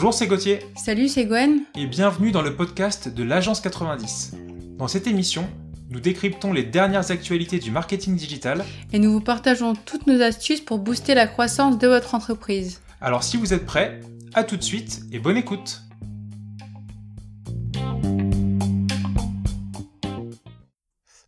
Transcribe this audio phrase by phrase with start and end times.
[0.00, 0.60] Bonjour, c'est Gauthier.
[0.76, 1.62] Salut, c'est Gwen.
[1.74, 4.32] Et bienvenue dans le podcast de l'Agence 90.
[4.78, 5.50] Dans cette émission,
[5.90, 8.64] nous décryptons les dernières actualités du marketing digital.
[8.92, 12.80] Et nous vous partageons toutes nos astuces pour booster la croissance de votre entreprise.
[13.00, 13.98] Alors si vous êtes prêts,
[14.34, 15.82] à tout de suite et bonne écoute.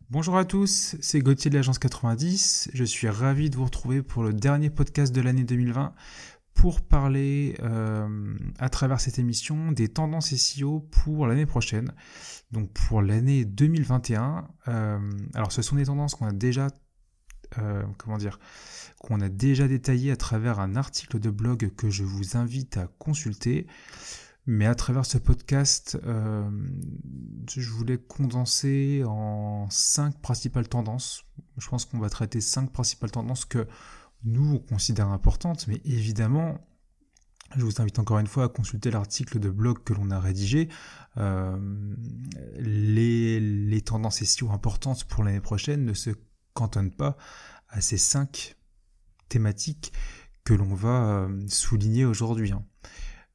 [0.09, 2.71] Bonjour à tous, c'est Gauthier de l'Agence 90.
[2.73, 5.93] Je suis ravi de vous retrouver pour le dernier podcast de l'année 2020
[6.61, 11.91] pour parler euh, à travers cette émission des tendances SEO pour l'année prochaine,
[12.51, 14.47] donc pour l'année 2021.
[14.67, 14.99] Euh,
[15.33, 16.67] alors ce sont des tendances qu'on a déjà,
[17.57, 18.39] euh, comment dire,
[18.99, 22.85] qu'on a déjà détaillées à travers un article de blog que je vous invite à
[22.99, 23.65] consulter.
[24.45, 31.25] Mais à travers ce podcast, je voulais condenser en cinq principales tendances.
[31.57, 33.67] Je pense qu'on va traiter cinq principales tendances que
[34.23, 36.59] nous, on considère importante, mais évidemment,
[37.57, 40.69] je vous invite encore une fois à consulter l'article de blog que l'on a rédigé.
[41.17, 41.57] Euh,
[42.57, 46.11] les, tendances SEO importantes pour l'année prochaine ne se
[46.53, 47.17] cantonnent pas
[47.69, 48.55] à ces cinq
[49.27, 49.91] thématiques
[50.43, 52.51] que l'on va euh, souligner aujourd'hui.
[52.51, 52.63] Hein.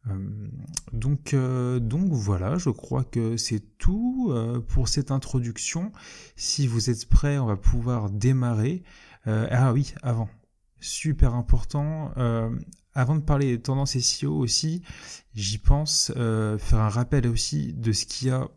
[0.09, 0.49] Euh,
[0.93, 1.35] donc
[2.13, 4.33] voilà, je crois que c'est tout
[4.69, 5.93] pour cette introduction.
[6.37, 8.85] Si vous êtes prêts, on va pouvoir démarrer.
[9.27, 10.29] ah oui, avant,
[10.87, 12.13] super important.
[12.17, 12.51] Euh,
[12.95, 14.83] avant de parler des tendances SEO aussi,
[15.35, 18.49] j'y pense euh, faire un rappel aussi de ce qu'il y a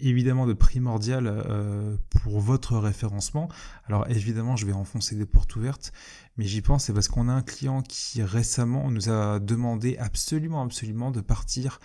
[0.00, 3.48] évidemment de primordial euh, pour votre référencement.
[3.86, 5.92] Alors évidemment, je vais enfoncer des portes ouvertes,
[6.36, 10.62] mais j'y pense, c'est parce qu'on a un client qui récemment nous a demandé absolument,
[10.62, 11.78] absolument de partir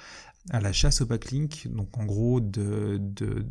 [0.50, 3.46] à la chasse au backlink, donc en gros de, de,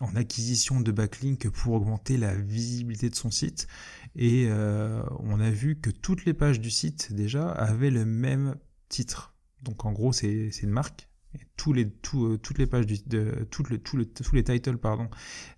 [0.00, 3.68] en acquisition de backlink pour augmenter la visibilité de son site.
[4.16, 8.56] Et euh, on a vu que toutes les pages du site déjà avaient le même
[8.88, 9.34] titre.
[9.62, 11.08] Donc en gros c'est une marque.
[11.34, 13.98] Et tous les, euh, toutes les pages de, tous, les, tous
[14.32, 15.10] les titles pardon,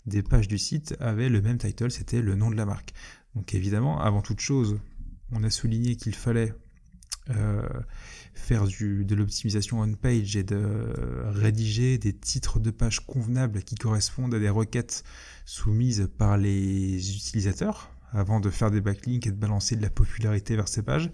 [0.04, 2.92] des pages du site avaient le même title, c'était le nom de la marque.
[3.34, 4.80] Donc évidemment, avant toute chose,
[5.30, 6.52] on a souligné qu'il fallait
[7.30, 7.62] euh,
[8.34, 10.92] faire de l'optimisation on-page et de
[11.26, 15.04] rédiger des titres de pages convenables qui correspondent à des requêtes
[15.44, 20.56] soumises par les utilisateurs avant de faire des backlinks et de balancer de la popularité
[20.56, 21.10] vers ces pages.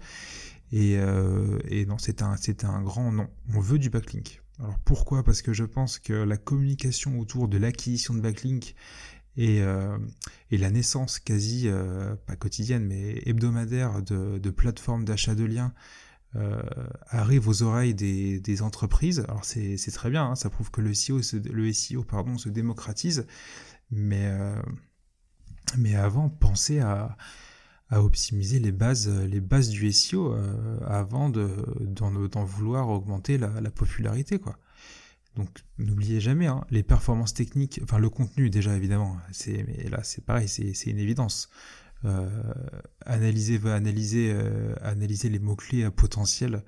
[0.71, 3.29] Et, euh, et non, c'est un, c'est un grand non.
[3.53, 4.41] On veut du backlink.
[4.59, 5.23] Alors pourquoi?
[5.23, 8.75] Parce que je pense que la communication autour de l'acquisition de backlink
[9.37, 9.97] et, euh,
[10.49, 15.73] et la naissance quasi, euh, pas quotidienne, mais hebdomadaire de plateformes d'achat de liens
[16.35, 16.61] euh,
[17.07, 19.21] arrive aux oreilles des, entreprises.
[19.27, 22.49] Alors c'est, très bien, hein, ça prouve que le SEO, se, le SEO pardon, se
[22.49, 23.25] démocratise,
[23.91, 24.61] mais, euh,
[25.77, 27.17] mais avant, pensez à,
[27.89, 31.49] à optimiser les bases, les bases du SEO euh, avant de,
[31.81, 34.39] d'en, d'en vouloir augmenter la, la popularité.
[34.39, 34.59] quoi.
[35.37, 39.17] Donc n'oubliez jamais hein, les performances techniques, enfin le contenu déjà évidemment,
[39.47, 41.49] mais là c'est pareil, c'est une évidence.
[42.05, 42.29] Euh,
[43.05, 46.63] analyser analyser euh, analyser les mots clés potentiels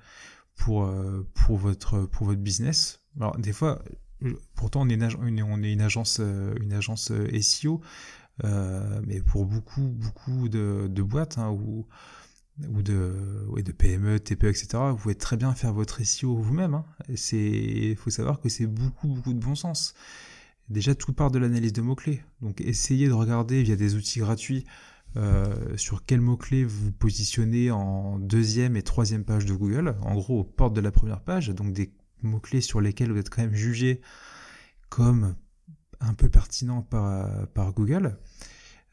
[0.56, 3.04] pour euh, pour votre pour votre business.
[3.16, 3.82] Alors des fois,
[4.54, 7.80] pourtant on est une, on est une agence une agence SEO,
[8.42, 11.86] mais pour beaucoup beaucoup de, boîtes hein, où
[12.68, 16.74] ou de, de PME, TPE, etc., vous pouvez très bien faire votre SEO vous-même.
[16.74, 16.84] Hein.
[17.08, 19.94] Il faut savoir que c'est beaucoup, beaucoup de bon sens.
[20.68, 22.22] Déjà, tout part de l'analyse de mots-clés.
[22.42, 24.66] Donc, essayez de regarder via des outils gratuits
[25.16, 29.96] euh, sur quels mots-clés vous positionnez en deuxième et troisième page de Google?
[30.02, 31.48] En gros, aux portes de la première page.
[31.48, 34.00] Donc, des mots-clés sur lesquels vous êtes quand même jugé
[34.88, 35.34] comme
[36.00, 38.16] un peu pertinent par, Google.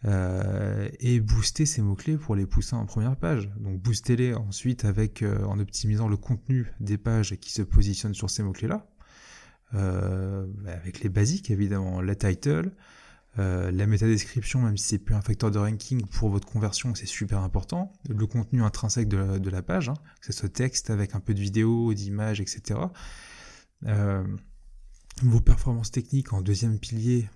[0.05, 3.49] Euh, et booster ces mots-clés pour les pousser en première page.
[3.57, 8.29] Donc boostez-les ensuite avec euh, en optimisant le contenu des pages qui se positionnent sur
[8.29, 8.85] ces mots-clés-là.
[9.73, 12.71] Avec les basiques évidemment, la title,
[13.37, 17.39] la métadescription, même si c'est plus un facteur de ranking pour votre conversion, c'est super
[17.41, 17.93] important.
[18.09, 21.39] Le contenu intrinsèque de, la page, hein, que ce soit texte avec un peu de
[21.39, 22.79] vidéo, d'images, etc.
[25.21, 27.29] vos performances techniques en deuxième pilier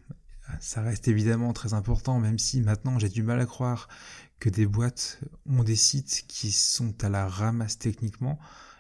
[0.60, 3.88] ça reste évidemment très important, même si maintenant j'ai du mal à croire
[4.40, 8.40] que des boîtes ont des sites qui sont à la ramasse techniquement.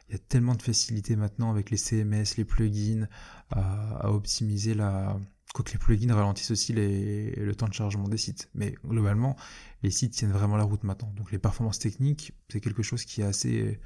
[0.09, 3.07] Il y a tellement de facilité maintenant avec les CMS, les plugins,
[3.51, 5.18] à, optimiser la...
[5.53, 8.50] Quoique les plugins ralentissent aussi le temps de chargement des sites.
[8.56, 9.36] Mais globalement,
[9.83, 11.12] les sites tiennent vraiment la route maintenant.
[11.18, 13.80] Donc les performances techniques, c'est quelque chose qui est assez,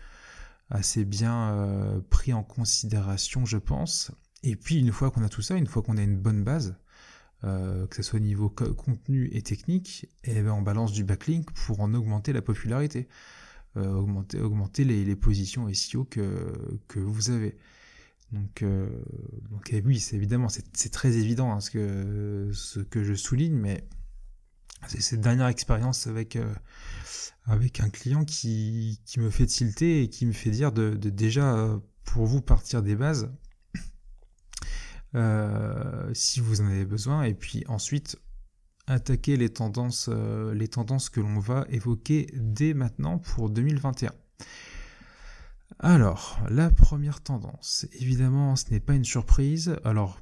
[0.70, 4.12] assez bien euh, pris en considération, je pense.
[4.44, 6.78] Et puis une fois qu'on a tout ça, une fois qu'on a une bonne base,
[7.44, 11.52] euh, que ce soit au niveau contenu et technique, et ben on balance du backlink
[11.52, 13.08] pour en augmenter la popularité.
[13.76, 16.54] augmenter, augmenter les, positions SEO que,
[16.88, 17.58] que vous avez.
[18.36, 18.64] Donc,
[19.50, 23.88] donc eh oui, c'est évidemment, c'est très évident hein, ce, que, je souligne, mais
[24.88, 26.38] c'est cette dernière expérience avec,
[27.46, 32.26] avec un client qui, me fait tilter et qui me fait dire de, déjà, pour
[32.26, 33.32] vous, partir des bases,
[35.16, 38.18] euh, si vous en avez besoin, et puis ensuite
[38.88, 44.12] attaquer les tendances, euh, les tendances que l'on va évoquer dès maintenant pour 2021.
[45.80, 49.75] Alors, la première tendance, évidemment, ce n'est pas une surprise.
[49.83, 50.19] Alors,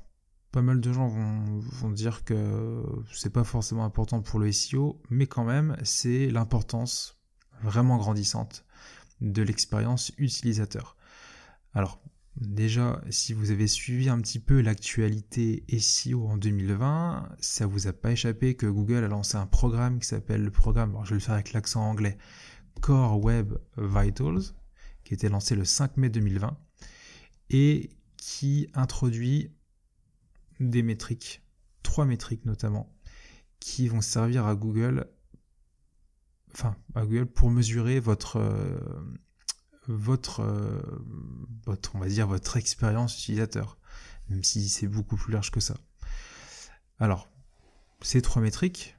[0.52, 5.28] pas mal de gens vont, dire que c'est pas forcément important pour le SEO, mais
[5.28, 7.20] quand même, c'est l'importance
[7.62, 8.66] vraiment grandissante
[9.22, 10.98] de l'expérience utilisateur.
[11.74, 12.00] Alors,
[12.36, 17.94] Déjà, si vous avez suivi un petit peu l'actualité SEO en 2020, ça vous a
[17.94, 21.20] pas échappé que Google a lancé un programme qui s'appelle le programme, je vais le
[21.20, 22.18] faire avec l'accent anglais,
[22.82, 24.56] Core Web Vitals,
[25.18, 26.58] qui lancé le 5 mai 2020
[27.50, 29.52] et qui introduit
[30.60, 31.44] des métriques,
[31.82, 32.94] trois métriques notamment,
[33.60, 35.08] qui vont servir à Google,
[36.54, 38.78] enfin à Google pour mesurer votre euh,
[39.88, 40.82] votre, euh,
[41.66, 43.78] votre, on va dire, votre expérience utilisateur,
[44.30, 45.76] même si c'est beaucoup plus large que ça.
[47.00, 47.30] Alors,
[48.02, 48.98] ces trois métriques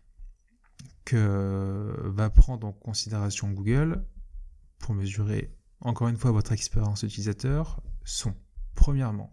[1.05, 4.05] que va prendre en considération Google
[4.79, 8.35] pour mesurer, encore une fois, votre expérience utilisateur sont,
[8.75, 9.31] premièrement,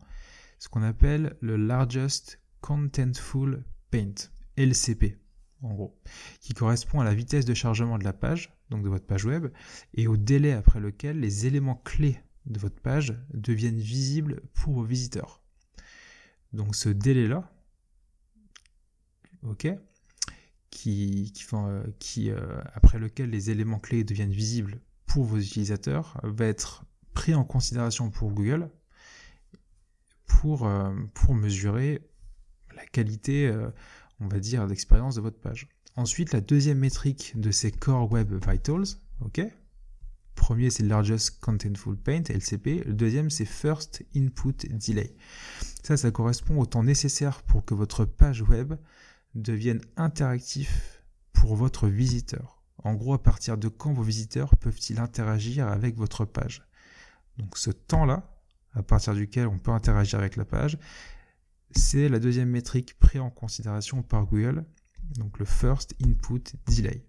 [0.60, 4.14] ce qu'on appelle le Largest Contentful Paint,
[4.58, 5.18] LCP,
[5.62, 6.00] en gros,
[6.40, 9.48] qui correspond à la vitesse de chargement de la page donc de votre page web,
[9.94, 14.84] et au délai après lequel les éléments clés de votre page deviennent visibles pour vos
[14.84, 15.44] visiteurs.
[16.54, 17.52] Donc ce délai-là,
[19.44, 19.68] ok,
[20.72, 21.84] qui, euh,
[22.18, 27.44] euh, après lequel les éléments clés deviennent visibles pour vos utilisateurs, va être pris en
[27.44, 28.70] considération pour Google
[30.26, 32.02] pour, euh, pour mesurer
[32.76, 33.54] la qualité,
[34.22, 35.68] on va dire, d'expérience de votre page.
[35.98, 39.42] Ensuite, la deuxième métrique de ces Core Web Vitals, ok?
[40.36, 42.84] Premier, c'est Largest Contentful Paint, LCP.
[42.86, 45.14] Le deuxième, c'est First Input Delay.
[45.84, 48.74] Ça, ça correspond au temps nécessaire pour que votre page web
[49.36, 51.04] devienne interactif
[51.34, 52.61] pour votre visiteur.
[52.84, 56.68] En gros, à partir de quand vos visiteurs peuvent-ils interagir avec votre page?
[57.38, 58.30] Donc ce temps-là,
[58.74, 60.78] à partir duquel on peut interagir avec la page,
[61.72, 64.66] c'est la deuxième métrique prise en considération par Google
[65.18, 67.06] donc le First Input Delay.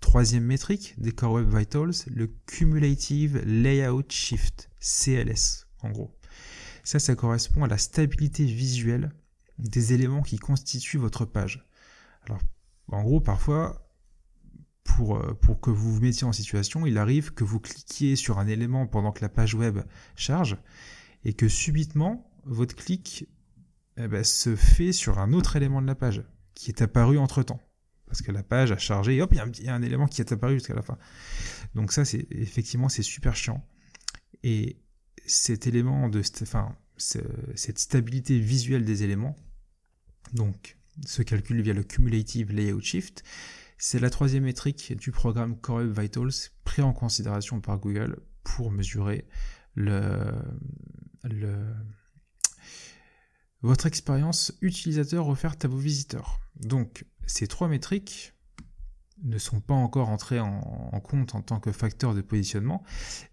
[0.00, 6.16] Troisième métrique des Core Web Vitals, le Cumulative Layout Shift, CLS, en gros.
[6.84, 9.12] Ça, ça correspond à la stabilité visuelle
[9.58, 11.64] des éléments qui constituent votre page.
[12.26, 12.40] Alors,
[12.88, 13.88] en gros, parfois,
[14.84, 18.38] pour, euh, pour que vous vous mettiez en situation, il arrive que vous cliquiez sur
[18.38, 19.80] un élément pendant que la page web
[20.16, 20.56] charge
[21.24, 23.28] et que subitement, votre clic
[23.96, 26.22] eh ben, se fait sur un autre élément de la page
[26.54, 27.60] qui est apparu entre temps.
[28.06, 30.32] Parce que la page a chargé, et hop, il y, a un élément qui est
[30.32, 30.98] apparu jusqu'à la fin.
[31.74, 33.66] Donc ça, c'est effectivement, c'est super chiant.
[34.42, 34.76] Et
[35.24, 39.36] cet élément de, enfin, cette stabilité visuelle des éléments,
[40.34, 40.76] donc
[41.06, 43.24] se calcule via le Cumulative Layout Shift,
[43.84, 49.26] c'est la troisième métrique du programme Core Vitals pris en considération par Google pour mesurer
[53.60, 56.38] votre expérience utilisateur offerte à vos visiteurs.
[56.54, 58.34] Donc, ces trois métriques
[59.24, 62.84] ne sont pas encore entrées en, compte en tant que facteur de positionnement,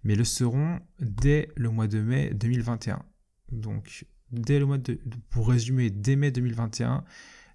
[0.03, 3.05] mais le seront dès le mois de mai 2021.
[3.51, 7.03] Donc, dès le mois de, pour résumer, dès mai 2021,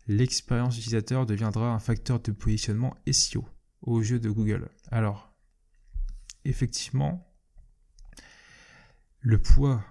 [0.06, 3.44] l'expérience utilisateur deviendra un facteur de positionnement SEO
[3.82, 4.68] aux yeux de Google.
[4.90, 5.32] Alors,
[6.44, 7.26] effectivement,
[9.20, 9.84] le poids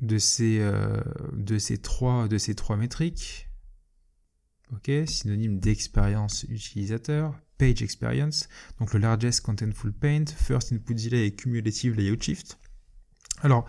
[0.00, 1.00] de ces, euh,
[1.82, 2.28] trois,
[2.76, 3.48] métriques,
[5.06, 11.94] synonyme d'expérience utilisateur, page experience, donc le largest contentful paint, first input delay et cumulative
[11.94, 12.58] layout shift.
[13.40, 13.68] Alors,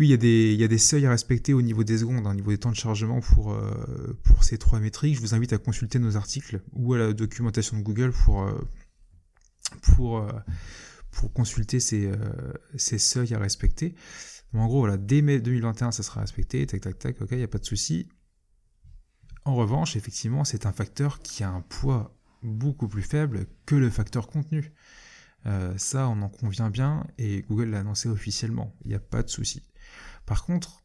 [0.00, 2.50] oui, il y, a des, seuils à respecter au niveau des secondes, hein, au niveau
[2.50, 5.14] des temps de chargement pour, euh, pour ces trois métriques.
[5.14, 10.32] Je vous invite à consulter nos articles ou à la documentation de Google pour, euh,
[11.10, 12.10] pour consulter ces,
[12.78, 13.94] seuils à respecter
[14.54, 17.44] en gros, voilà, dès mai 2021, ça sera respecté, tac, tac, tac, ok, il n'y
[17.44, 18.08] a pas de souci.
[19.44, 23.90] En revanche, effectivement, c'est un facteur qui a un poids beaucoup plus faible que le
[23.90, 24.72] facteur contenu.
[25.46, 29.22] Euh, ça, on en convient bien, et Google l'a annoncé officiellement, il n'y a pas
[29.22, 29.62] de souci.
[30.26, 30.82] Par contre,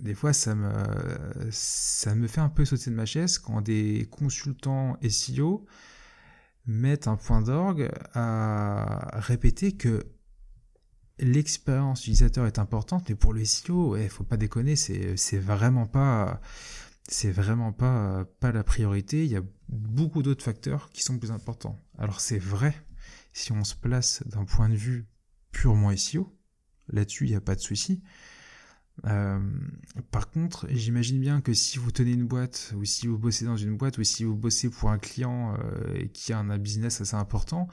[0.00, 5.66] des fois, ça me, fait un peu sauter de ma chaise quand des consultants SEO
[6.66, 10.06] mettent un point d'orgue à répéter que
[11.18, 16.40] l'expérience utilisateur est importante, mais pour le SEO, il faut pas déconner, c'est vraiment pas
[17.10, 19.24] c'est vraiment pas pas la priorité.
[19.24, 21.82] Il y a beaucoup d'autres facteurs qui sont plus importants.
[21.96, 22.74] Alors c'est vrai,
[23.32, 25.08] si on se place d'un point de vue
[25.50, 26.37] purement SEO,
[26.88, 28.02] là-dessus il n'y a pas de souci.
[29.06, 29.38] Euh,
[30.10, 33.56] par contre, j'imagine bien que si vous tenez une boîte, ou si vous bossez dans
[33.56, 37.14] une boîte, ou si vous bossez pour un client euh, qui a un business assez
[37.14, 37.68] important,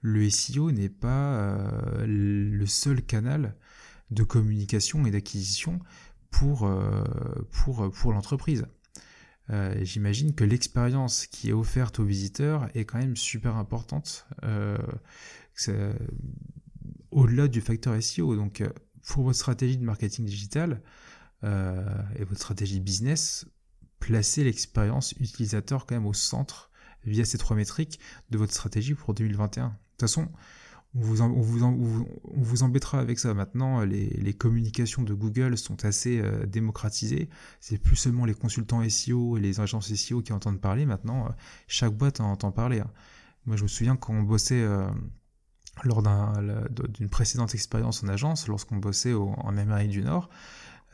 [0.00, 3.56] le SEO n'est pas euh, le seul canal
[4.10, 5.80] de communication et d'acquisition
[6.30, 6.70] pour,
[7.50, 8.66] pour, pour l'entreprise.
[9.82, 14.26] J'imagine que l'expérience qui est offerte aux visiteurs est quand même super importante
[17.10, 18.36] au-delà du facteur SEO.
[18.36, 18.62] Donc,
[19.02, 20.82] pour votre stratégie de marketing digital
[21.44, 21.84] euh,
[22.16, 23.46] et votre stratégie business,
[23.98, 26.70] placez l'expérience utilisateur quand même au centre
[27.04, 27.98] via ces trois métriques
[28.30, 29.68] de votre stratégie pour 2021.
[29.68, 30.28] De toute façon,
[30.94, 33.32] on vous, vous, on vous, embêtera avec ça.
[33.32, 37.28] Maintenant, les, communications de Google sont assez euh, démocratisées.
[37.60, 40.86] C'est plus seulement les consultants SEO et les agences SEO qui entendent parler.
[40.86, 41.30] Maintenant, euh,
[41.68, 42.80] chaque boîte en entend parler.
[42.80, 42.90] Hein.
[43.46, 44.66] Moi, je me souviens quand on bossait
[45.84, 50.28] lors d'une précédente expérience en agence, lorsqu'on bossait en Amérique du Nord,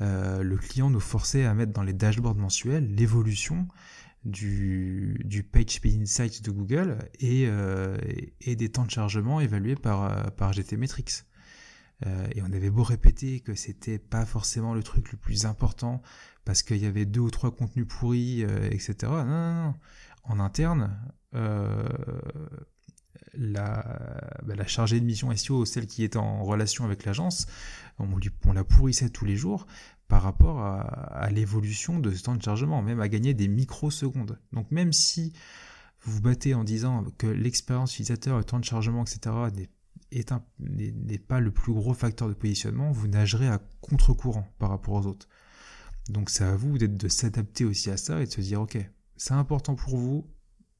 [0.00, 3.66] euh, le client nous forçait à mettre dans les dashboards mensuels l'évolution
[4.24, 7.96] du, du PageSpeed Insights de Google euh,
[8.40, 11.24] et, des temps de chargement évalués par, par GTmetrix.
[12.04, 16.02] Euh, et on avait beau répéter que c'était pas forcément le truc le plus important
[16.44, 18.94] parce qu'il y avait deux ou trois contenus pourris, etc.
[19.02, 19.74] Non, non, non.
[20.24, 20.98] En interne,
[23.38, 23.82] la,
[24.44, 27.46] bah, la chargée de mission SEO, celle qui est en relation avec l'agence,
[27.98, 29.66] on, la pourrissait tous les jours
[30.08, 34.38] par rapport à, l'évolution de ce temps de chargement, même à gagner des microsecondes.
[34.52, 35.32] Donc même si
[36.02, 39.34] vous vous battez en disant que l'expérience utilisateur, le temps de chargement, etc.,
[40.60, 45.06] n'est pas le plus gros facteur de positionnement, vous nagerez à contre-courant par rapport aux
[45.06, 45.28] autres.
[46.08, 48.78] Donc c'est à vous d'être de s'adapter aussi à ça et de se dire ok,
[49.16, 50.26] c'est important pour vous,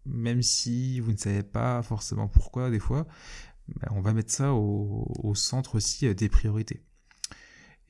[0.07, 3.07] même si vous ne savez pas forcément pourquoi des fois,
[3.69, 6.83] ben, on va mettre ça au, centre aussi euh, des priorités.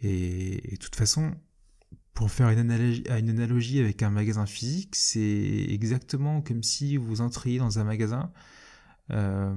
[0.01, 1.35] Et, de toute façon,
[2.15, 7.79] pour faire une analogie, avec un magasin physique, c'est exactement comme si vous entriez dans
[7.79, 8.33] un magasin
[9.11, 9.55] euh,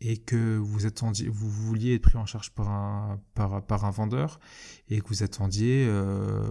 [0.00, 4.40] et que vous attendiez, vous vouliez être pris en charge par un, vendeur
[4.88, 6.50] et que vous attendiez euh,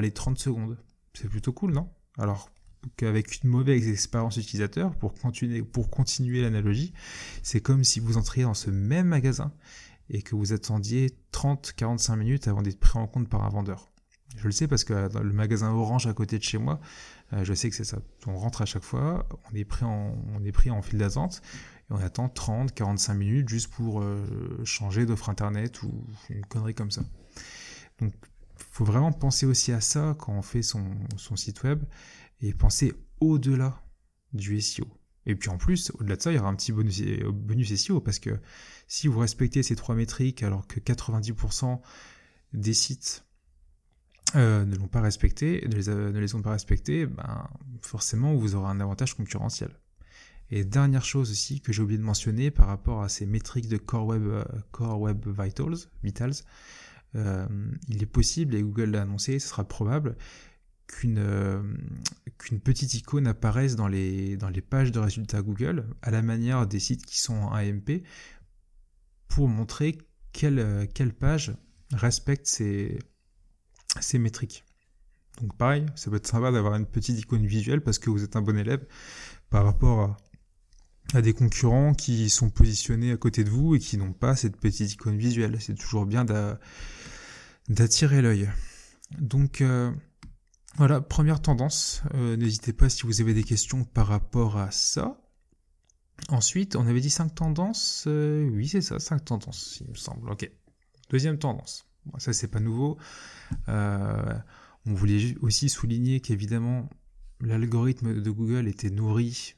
[0.00, 0.78] les 30 secondes.
[1.12, 1.90] C'est plutôt cool, non?
[2.18, 2.50] Alors,
[2.96, 5.14] qu'avec une mauvaise expérience utilisateur, pour
[5.90, 6.92] continuer, l'analogie,
[7.42, 9.52] c'est comme si vous entriez dans ce même magasin
[10.10, 13.90] et que vous attendiez 30-45 minutes avant d'être pris en compte par un vendeur.
[14.36, 16.80] Je le sais parce que dans le magasin Orange à côté de chez moi,
[17.32, 17.98] euh, je sais que c'est ça.
[18.26, 21.40] On rentre à chaque fois, on est pris en, on est file d'attente
[21.90, 24.24] et on attend 30-45 minutes juste pour euh,
[24.64, 27.02] changer d'offre internet ou une connerie comme ça.
[28.00, 28.12] Donc,
[28.56, 31.84] faut vraiment penser aussi à ça quand on fait son site web
[32.40, 33.82] et penser au-delà
[34.32, 34.86] du SEO.
[35.26, 38.00] Et puis en plus, au-delà de ça, il y aura un petit bonus, bonus SEO
[38.00, 38.38] parce que
[38.86, 41.80] si vous respectez ces trois métriques alors que 90%
[42.52, 43.24] des sites
[44.36, 47.48] euh, ne l'ont pas respecté, ne les, ont pas respectés, ben,
[47.80, 49.70] forcément vous aurez un avantage concurrentiel.
[50.50, 53.78] Et dernière chose aussi que j'ai oublié de mentionner par rapport à ces métriques de
[53.78, 56.34] Core Web, euh, Core Web Vitals, Vitals
[57.16, 57.46] euh,
[57.88, 60.16] il est possible, et Google l'a annoncé, ce sera probable,
[60.86, 61.62] qu'une euh,
[62.38, 66.66] qu'une petite icône apparaisse dans les, dans les pages de résultats Google, à la manière
[66.66, 68.02] des sites qui sont AMP,
[69.28, 69.98] pour montrer
[70.32, 71.56] quelle, euh, quelle page
[71.92, 72.98] respecte ces,
[74.00, 74.64] ces métriques.
[75.40, 78.36] Donc pareil, ça peut être sympa d'avoir une petite icône visuelle parce que vous êtes
[78.36, 78.86] un bon élève
[79.50, 80.16] par rapport à,
[81.14, 84.56] à des concurrents qui sont positionnés à côté de vous et qui n'ont pas cette
[84.56, 85.56] petite icône visuelle.
[85.60, 86.24] C'est toujours bien
[87.68, 88.48] d'attirer l'œil.
[89.18, 89.92] Donc euh,
[90.76, 92.02] voilà, première tendance.
[92.14, 95.20] Euh, n'hésitez pas si vous avez des questions par rapport à ça.
[96.28, 98.04] Ensuite, on avait dit 5 tendances.
[98.08, 100.30] Euh, oui, c'est ça, 5 tendances, il me semble.
[100.30, 100.50] Ok.
[101.10, 101.86] Deuxième tendance.
[102.18, 102.98] ça, c'est pas nouveau.
[103.68, 104.34] Euh,
[104.86, 106.88] on voulait aussi souligner qu'évidemment,
[107.40, 109.54] l'algorithme de Google était nourri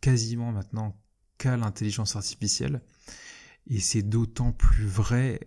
[0.00, 0.96] quasiment maintenant
[1.38, 2.82] qu'à l'intelligence artificielle.
[3.68, 5.38] Et c'est d'autant plus vrai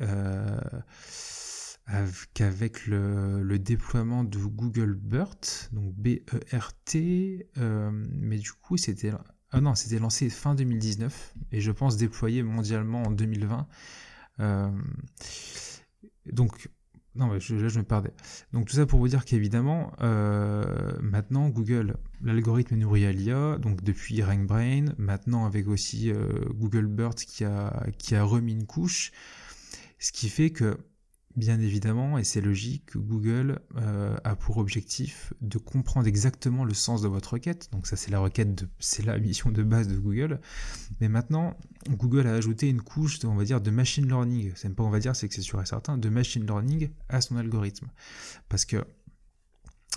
[2.34, 9.12] qu'avec le, déploiement de Google BERT, donc B-E-R-T, euh, mais du coup c'était
[9.51, 13.68] ah non c'était lancé fin 2019 et je pense déployé mondialement en 2020.
[14.42, 14.70] Euh,
[16.32, 16.70] donc
[17.13, 18.12] non, là je me perdais.
[18.51, 23.58] Donc tout ça pour vous dire qu'évidemment, euh, maintenant Google, l'algorithme est nourri à l'IA,
[23.58, 26.12] donc depuis RankBrain, maintenant avec aussi
[26.50, 26.89] Google
[27.46, 29.12] a, qui a remis une couche,
[29.98, 30.77] ce qui fait que
[31.36, 37.01] Bien évidemment, et c'est logique, Google euh, a pour objectif de comprendre exactement le sens
[37.01, 37.68] de votre requête.
[37.74, 40.39] Donc ça, c'est la requête, c'est la mission de base de Google.
[41.01, 41.58] Mais maintenant,
[41.89, 44.54] Google a ajouté une couche, de, on va dire, de machine learning.
[44.56, 46.89] C'est même pas on va dire, c'est que c'est sûr et certain, de machine learning
[47.10, 47.88] à son algorithme.
[48.48, 48.86] Parce que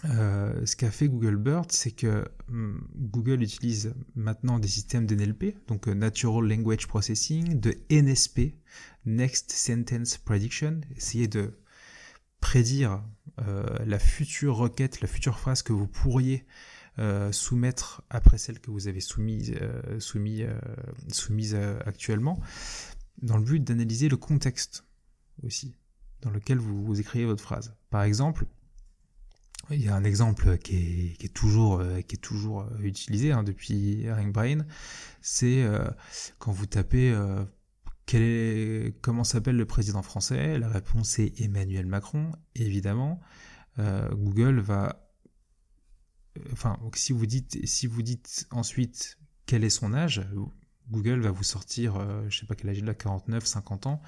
[0.04, 5.56] euh, ce qu'a fait Google Bird, c'est que hum, Google utilise maintenant des systèmes d'NLP,
[5.66, 8.54] donc euh, Natural Language Processing, de NSP,
[9.06, 11.58] Next Sentence Prediction, essayer de
[12.40, 13.02] prédire
[13.40, 16.46] euh, la future requête, la future phrase que vous pourriez
[17.30, 19.54] soumettre après celle que vous avez soumise,
[20.00, 20.42] soumis,
[21.12, 21.54] soumise
[21.86, 22.40] actuellement,
[23.22, 24.84] dans le but d'analyser le contexte
[25.44, 25.76] aussi
[26.22, 27.76] dans lequel vous écrivez votre phrase.
[27.90, 28.46] Par exemple,
[29.70, 34.64] il y a un exemple qui est, toujours, euh, euh, utilisé hein, depuis RankBrain,
[35.20, 35.88] c'est euh,
[36.38, 37.14] quand vous tapez
[39.02, 43.20] comment s'appelle le président français, la réponse est Emmanuel Macron, évidemment.
[43.76, 45.08] Google va,
[46.52, 50.26] enfin, si vous dites, si vous dites ensuite quel est son âge,
[50.90, 54.02] Google va vous sortir, je sais pas quel âge il a, 49, 50 ans.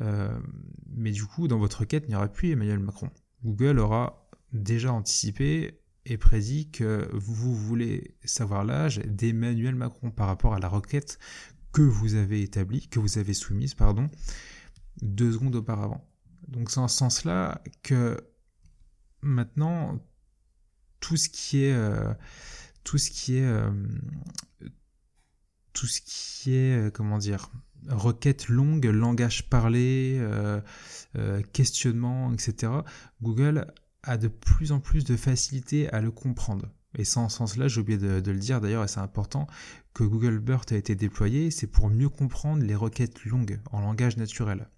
[0.00, 3.10] mais du coup, dans votre requête, il n'y aura plus Emmanuel Macron.
[3.44, 10.54] Google aura déjà anticipé et prédit que vous voulez savoir l'âge d'Emmanuel Macron par rapport
[10.54, 11.18] à la requête
[11.72, 14.08] que vous avez établie, que vous avez soumise, pardon,
[15.02, 16.08] deux secondes auparavant.
[16.48, 18.16] Donc c'est en ce sens-là que
[19.20, 19.98] maintenant
[21.00, 22.14] tout ce qui est euh,
[22.84, 23.70] tout ce qui est euh,
[25.72, 27.50] tout ce qui est euh, comment dire
[27.88, 30.20] requête longue, langage parlé,
[31.52, 32.72] questionnement, etc.
[33.22, 33.72] Google
[34.06, 36.70] a de plus en plus de facilité à le comprendre.
[36.96, 39.46] Et sans sens-là, j'ai oublié de, le dire d'ailleurs, et c'est important,
[39.92, 44.16] que Google BERT a été déployé, c'est pour mieux comprendre les requêtes longues en langage
[44.16, 44.68] naturel.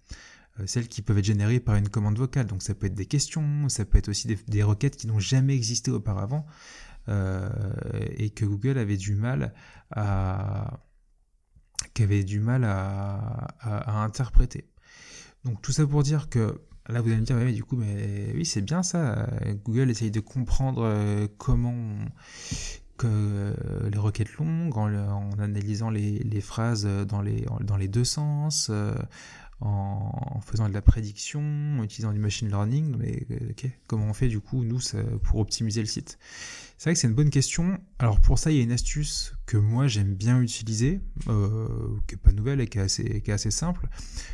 [0.59, 2.47] Euh, celles qui peuvent être générées par une commande vocale.
[2.47, 5.55] Donc ça peut être des questions, ça peut être aussi des, requêtes qui n'ont jamais
[5.55, 6.45] existé auparavant,
[7.07, 7.49] euh,
[8.17, 9.53] et que Google avait du mal
[9.91, 10.81] à,
[11.99, 14.69] avait du mal à interpréter.
[15.45, 18.31] Donc tout ça pour dire que Là, vous allez me dire, mais du coup, mais
[18.33, 19.27] oui, c'est bien ça.
[19.63, 21.95] Google essaye de comprendre euh, comment
[22.97, 28.69] que euh, les requêtes longues, en, analysant les, phrases dans les, dans les deux sens,
[28.71, 28.95] euh,
[29.61, 32.95] en, faisant de la prédiction, en utilisant du machine learning.
[32.97, 34.79] Mais ok, comment on fait du coup, nous,
[35.23, 36.17] pour optimiser le site?
[36.79, 37.77] C'est vrai que c'est une bonne question.
[37.99, 41.67] Alors pour ça, il y a une astuce que moi j'aime bien utiliser, euh,
[42.07, 43.89] qui n'est pas nouvelle et qui est assez, simple.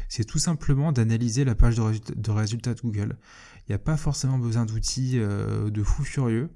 [0.09, 3.17] C'est tout simplement d'analyser la page de, résultats de Google.
[3.61, 6.51] Il n'y a pas forcément besoin d'outils euh, de fou furieux.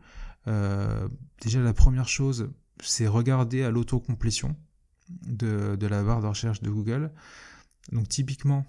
[0.45, 1.10] Euh,
[1.41, 2.52] déjà, la première chose,
[2.84, 4.56] c'est regarder à l'autocomplétion
[5.25, 7.12] de, de la barre de recherche de Google.
[7.91, 8.63] Donc typiquement,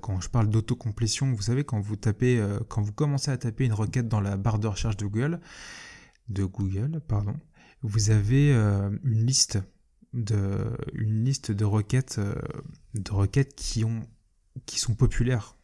[0.00, 3.64] quand je parle d'autocomplétion, vous savez, quand vous tapez, euh, quand vous commencez à taper
[3.64, 5.40] une requête dans la barre de recherche de Google,
[6.28, 7.36] de Google, pardon,
[7.82, 9.58] vous avez euh, une liste
[10.14, 12.34] de, une liste de requêtes, euh,
[12.94, 14.02] de requêtes qui ont,
[14.66, 15.56] qui sont populaires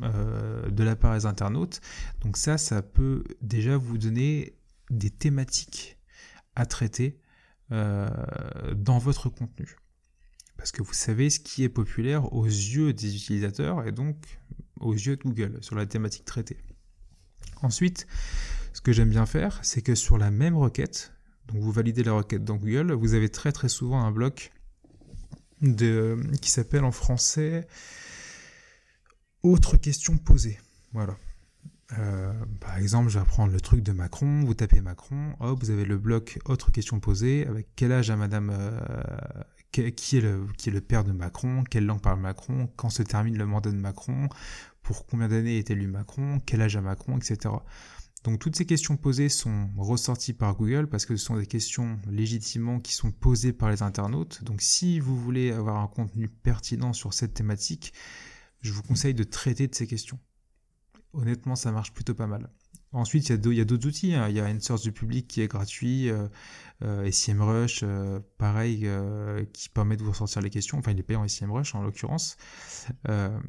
[0.00, 1.80] de la part des internautes.
[2.20, 4.56] Donc ça, ça peut déjà vous donner
[4.90, 5.98] des thématiques
[6.54, 7.20] à traiter
[7.70, 9.76] dans votre contenu
[10.58, 14.16] parce que vous savez ce qui est populaire aux yeux des utilisateurs et donc
[14.80, 16.58] aux yeux de Google sur la thématique traitée.
[17.62, 18.06] Ensuite,
[18.72, 21.12] ce que j'aime bien faire, c'est que sur la même requête,
[21.46, 24.52] donc vous validez la requête dans Google, vous avez très très souvent un bloc
[25.62, 27.66] qui s'appelle en français
[29.44, 30.58] Autre question posée.
[30.92, 31.16] Voilà.
[31.96, 35.70] Euh, par exemple, je vais prendre le truc de Macron, vous tapez Macron, hop, vous
[35.70, 38.78] avez le bloc Autre question posée, avec quel âge a Madame euh,
[39.70, 43.02] qui est, le, qui est le père de Macron, quelle langue parle Macron, quand se
[43.02, 44.28] termine le mandat de Macron,
[44.82, 47.54] pour combien d'années est élu Macron, quel âge a Macron, etc.
[48.24, 52.00] Donc toutes ces questions posées sont ressorties par Google parce que ce sont des questions
[52.10, 54.42] légitimement qui sont posées par les internautes.
[54.42, 57.92] Donc si vous voulez avoir un contenu pertinent sur cette thématique,
[58.60, 60.18] je vous conseille de traiter de ces questions.
[61.12, 62.50] Honnêtement, ça marche plutôt pas mal.
[62.92, 64.14] Ensuite, il y a d'autres outils.
[64.14, 64.28] Hein.
[64.28, 66.26] Il y a une source du public qui est gratuit, euh,
[66.82, 70.78] euh, SEMrush, euh, pareil, euh, qui permet de vous ressortir les questions.
[70.78, 72.36] Enfin, il est payant SEMrush en l'occurrence,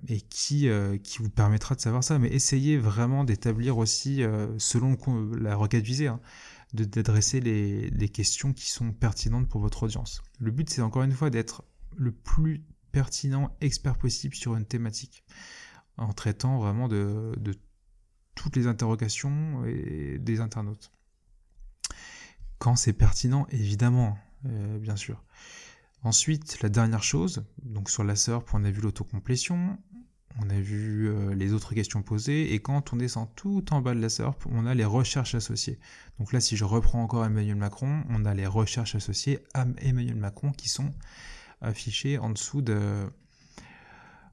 [0.08, 0.68] et qui,
[1.04, 2.20] qui vous permettra de savoir ça.
[2.20, 4.24] Mais essayez vraiment d'établir aussi,
[4.58, 4.98] selon
[5.38, 6.20] la requête visée, hein,
[6.74, 10.22] d'adresser les, les questions qui sont pertinentes pour votre audience.
[10.40, 11.64] Le but, c'est encore une fois d'être
[11.96, 15.24] le plus pertinent, expert possible sur une thématique.
[16.00, 17.34] en traitant vraiment de,
[18.40, 20.94] toutes les interrogations des internautes.
[22.58, 25.22] Quand c'est pertinent, évidemment, euh, bien sûr.
[26.04, 29.78] Ensuite, la dernière chose, donc sur la SERP, on a vu l'autocomplétion,
[30.42, 33.94] on a vu euh, les autres questions posées, et quand on descend tout en bas
[33.94, 35.78] de la SERP, on a les recherches associées.
[36.18, 40.16] Donc là, si je reprends encore Emmanuel Macron, on a les recherches associées à Emmanuel
[40.16, 40.94] Macron qui sont
[41.60, 43.06] affichées en dessous de,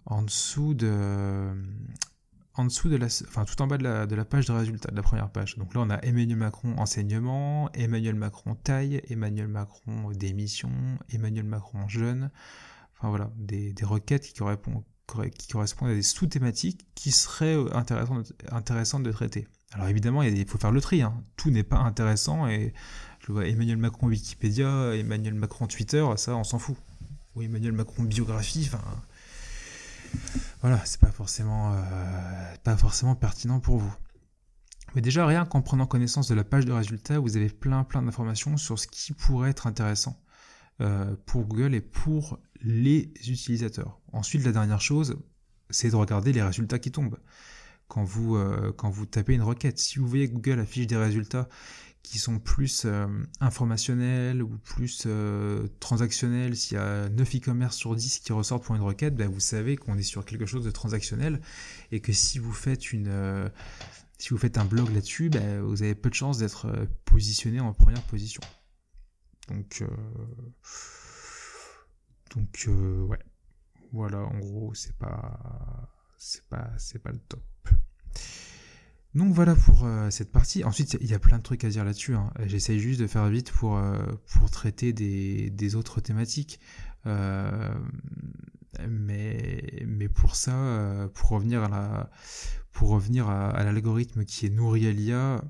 [0.04, 1.50] en dessous de,
[2.56, 4.90] en dessous de la, enfin tout en bas de la, de la page de résultats,
[4.90, 5.56] de la première page.
[5.58, 10.70] Donc là, on a Emmanuel Macron enseignement, Emmanuel Macron taille, Emmanuel Macron démission,
[11.10, 12.30] Emmanuel Macron jeune.
[12.96, 14.84] Enfin voilà, des, des requêtes qui correspondent,
[15.90, 19.46] à des sous-thématiques qui seraient euh, intéressantes, intéressantes de traiter.
[19.72, 21.02] Alors évidemment, il, faut faire le tri.
[21.02, 21.22] Hein.
[21.36, 22.72] Tout n'est pas intéressant et
[23.20, 26.76] je vois Emmanuel Macron Wikipédia, Emmanuel Macron Twitter, ça on s'en fout.
[27.34, 28.80] Ou Emmanuel Macron biographie, enfin
[30.66, 33.94] voilà, c'est pas forcément, euh, pas forcément pertinent pour vous.
[34.96, 38.02] Mais déjà, rien qu'en prenant connaissance de la page de résultats, vous avez plein plein
[38.02, 40.20] d'informations sur ce qui pourrait être intéressant
[40.80, 44.00] euh, pour Google et pour les utilisateurs.
[44.12, 45.16] Ensuite, la dernière chose,
[45.70, 47.20] c'est de regarder les résultats qui tombent.
[47.86, 50.96] Quand vous, euh, quand vous tapez une requête, si vous voyez que Google affiche des
[50.96, 51.48] résultats
[52.06, 53.08] qui sont plus euh,
[53.40, 58.76] informationnels ou plus euh, transactionnels, s'il y a 9 e-commerce sur 10 qui ressortent pour
[58.76, 61.40] une requête, ben vous savez qu'on est sur quelque chose de transactionnel
[61.90, 63.48] et que si vous faites une euh,
[64.18, 66.68] si vous faites un blog là-dessus, ben vous avez peu de chances d'être
[67.04, 68.40] positionné en première position.
[69.48, 69.82] Donc
[72.34, 72.68] donc
[73.08, 73.18] ouais.
[73.92, 77.42] Voilà, en gros, c'est pas c'est pas c'est pas le top.
[79.16, 80.62] Donc voilà pour euh, cette partie.
[80.62, 82.14] Ensuite, il y a plein de trucs à dire là-dessus.
[82.14, 82.30] Hein.
[82.44, 83.96] J'essaye juste de faire vite pour, euh,
[84.52, 86.60] traiter des, autres thématiques.
[87.06, 87.74] Euh,
[88.86, 92.10] mais, pour ça, pour revenir à la,
[92.72, 95.42] pour revenir à, l'algorithme qui est nourri à l'IA,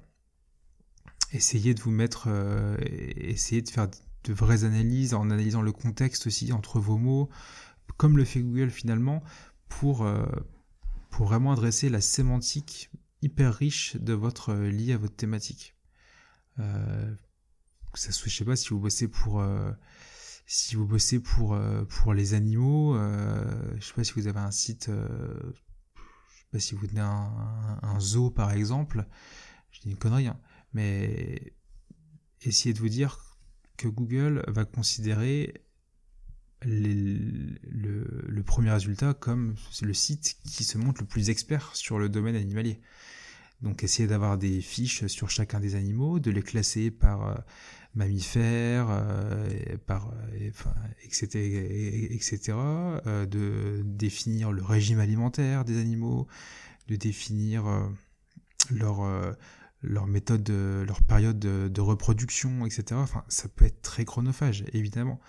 [1.33, 2.29] essayez de vous mettre,
[3.17, 7.31] essayez de faire de vraies analyses en analysant le contexte aussi entre vos mots,
[7.97, 9.25] comme le fait Google finalement,
[9.69, 10.07] pour,
[11.11, 12.91] pour vraiment adresser la sémantique
[13.23, 15.75] hyper riche de votre euh, lié à votre thématique.
[16.59, 17.15] Euh,
[17.95, 19.73] ça, sais pas si vous bossez pour euh,
[20.47, 22.95] si vous bossez pour pour les animaux.
[22.95, 24.89] je sais pas si vous avez un site.
[24.89, 29.07] je sais pas si vous tenez un, zoo par exemple.
[29.71, 30.39] Je dis une connerie, hein,
[30.73, 31.55] mais
[32.43, 33.39] essayez de vous dire
[33.77, 35.66] que Google va considérer
[36.63, 42.37] le, premier résultat comme le site qui se montre le plus expert sur le domaine
[42.37, 42.81] animalier.
[43.63, 47.35] Donc essayez d'avoir des fiches sur chacun des animaux, de les classer par euh,
[47.95, 50.13] mammifères, euh, par,
[51.03, 52.53] etc., euh, etc.
[53.27, 56.27] de définir le régime alimentaire des animaux,
[56.89, 57.65] de définir
[58.71, 59.37] leur
[59.87, 62.85] leur méthode, leur période de, reproduction, etc.
[62.95, 65.21] Enfin, ça peut être très chronophage, évidemment,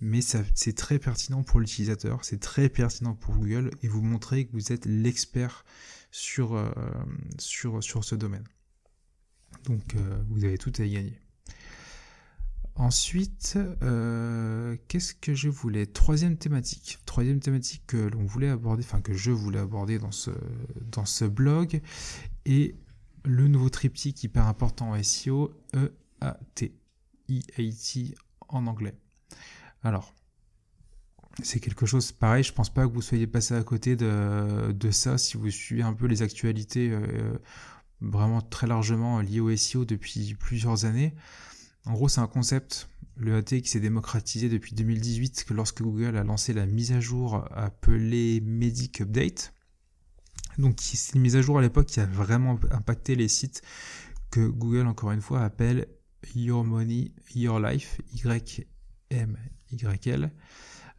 [0.00, 4.52] mais c'est très pertinent pour l'utilisateur, c'est très pertinent pour Google, et vous montrez que
[4.52, 5.64] vous êtes l'expert
[6.10, 6.70] sur, euh,
[7.38, 8.44] sur, sur ce domaine.
[9.64, 11.18] Donc, euh, vous avez tout à y gagner.
[12.76, 15.86] Ensuite, euh, qu'est-ce que je voulais?
[15.86, 16.98] Troisième thématique.
[17.04, 20.30] Troisième thématique que l'on voulait aborder, enfin que je voulais aborder dans ce,
[20.90, 21.82] dans ce blog,
[22.46, 22.76] et
[23.24, 26.72] le nouveau triptyque hyper important en SEO, EAT,
[27.28, 28.14] EAT
[28.48, 28.94] en anglais.
[29.82, 30.14] Alors,
[31.42, 35.16] c'est quelque chose pareil, je pense pas que vous soyez passé à côté de, ça
[35.18, 37.38] si vous suivez un peu les actualités euh,
[38.00, 41.14] vraiment très largement liées au SEO depuis plusieurs années.
[41.86, 46.16] En gros, c'est un concept, le EAT qui s'est démocratisé depuis 2018, que lorsque Google
[46.16, 49.54] a lancé la mise à jour appelée Medic Update.
[50.58, 53.62] Donc c'est une mise à jour à l'époque qui a vraiment impacté les sites
[54.30, 55.86] que Google, encore une fois, appelle
[56.34, 58.70] Your Money, Your Life, Y-M-Y-L.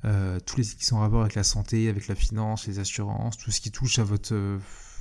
[0.03, 2.79] Euh, tous les sites qui sont en rapport avec la santé, avec la finance, les
[2.79, 4.57] assurances, tout ce qui touche à votre, euh,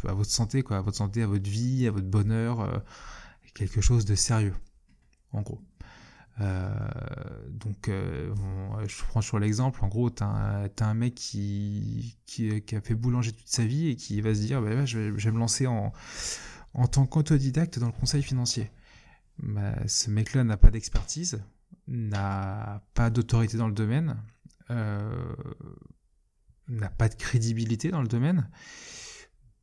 [0.06, 2.78] à votre santé, quoi, à votre santé, à votre vie, à votre bonheur, euh,
[3.54, 4.54] quelque chose de sérieux,
[5.32, 5.60] en gros.
[6.40, 12.94] Donc, je prends sur l'exemple, en gros, tu as, un mec qui, qui, a fait
[12.94, 15.92] boulanger toute sa vie et qui va se dire, bah, je, vais, me lancer en,
[16.74, 18.70] en tant qu'autodidacte dans le conseil financier.
[19.42, 21.42] Bah, ce mec-là n'a pas d'expertise,
[21.88, 24.16] n'a pas d'autorité dans le domaine,
[24.70, 25.34] euh,
[26.68, 28.48] n'a pas de crédibilité dans le domaine.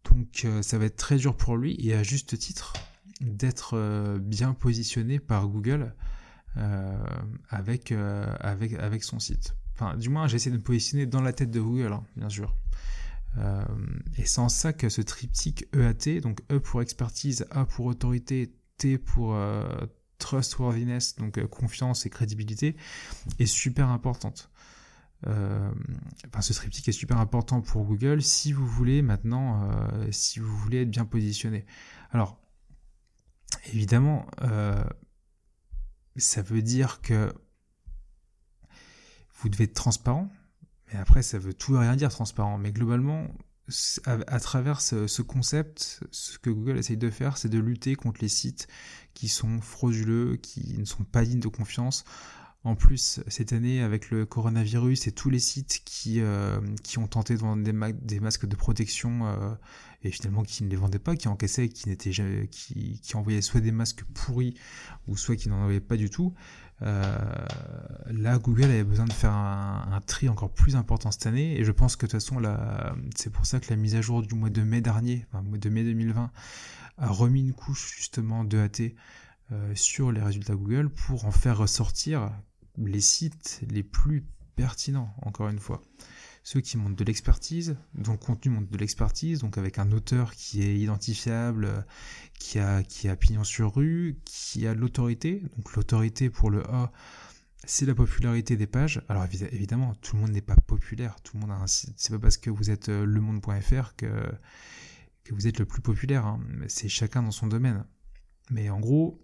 [0.10, 2.74] Donc euh, ça va être très dur pour lui et à juste titre
[3.22, 5.94] d'être euh, bien positionné par Google
[7.50, 9.56] avec, avec, avec son site.
[9.74, 12.56] Enfin, du moins, j'essaie de me positionner dans la tête de Google, hein, bien sûr.
[14.18, 18.54] et c'est en ça que ce triptyque EAT, donc E pour expertise, A pour autorité,
[18.78, 19.38] T pour
[20.18, 22.76] trustworthiness, donc confiance et crédibilité,
[23.40, 24.50] est super importante.
[25.26, 25.72] Euh,
[26.28, 30.56] enfin, ce triptyque est super important pour Google si vous voulez maintenant, euh, si vous
[30.56, 31.66] voulez être bien positionné.
[32.12, 32.40] Alors,
[33.74, 34.84] évidemment, euh,
[36.18, 37.34] ça veut dire que
[39.36, 40.30] vous devez être transparent,
[40.88, 42.58] mais après, ça veut tout et rien dire transparent.
[42.58, 43.28] Mais globalement,
[44.06, 48.22] à, travers ce, ce, concept, ce que Google essaye de faire, c'est de lutter contre
[48.22, 48.68] les sites
[49.14, 52.06] qui sont frauduleux, qui ne sont pas dignes de confiance,
[52.68, 56.60] en plus, cette année, avec le coronavirus et tous les sites qui, euh,
[56.98, 59.54] ont tenté de vendre des, masques de protection euh,
[60.04, 62.12] et finalement qui ne les vendaient pas, qui encaissaient, qui, n'étaient
[62.52, 64.54] qui, qui envoyaient soit des masques pourris
[65.08, 66.34] ou soit qui n'en envoyaient pas du tout,
[66.82, 67.18] euh,
[68.08, 71.72] là, Google avait besoin de faire un, tri encore plus important cette année et je
[71.72, 72.42] pense que de toute façon,
[73.16, 75.58] c'est pour ça que la mise à jour du mois de mai dernier, enfin, mois
[75.58, 76.32] de mai 2020,
[76.98, 78.94] a remis une couche justement de AT.
[79.74, 82.30] sur les résultats Google pour en faire ressortir
[82.78, 85.82] les sites les plus pertinents, encore une fois.
[86.44, 90.34] Ceux qui montrent de l'expertise, dont le contenu montre de l'expertise, donc avec un auteur
[90.34, 91.86] qui est identifiable,
[92.40, 95.44] qui a, qui a pignon sur rue, qui a l'autorité.
[95.58, 96.92] Donc l'autorité pour le A,
[97.66, 99.02] c'est la popularité des pages.
[99.10, 101.18] Alors évidemment, tout le monde n'est pas populaire.
[101.22, 101.96] Tout le monde a un site.
[101.98, 104.32] C'est pas parce que vous êtes euh, lemonde.fr que,
[105.26, 106.26] que vous êtes le plus populaire.
[106.26, 106.40] Hein.
[106.70, 107.86] C'est chacun dans son domaine.
[108.50, 109.22] Mais en gros,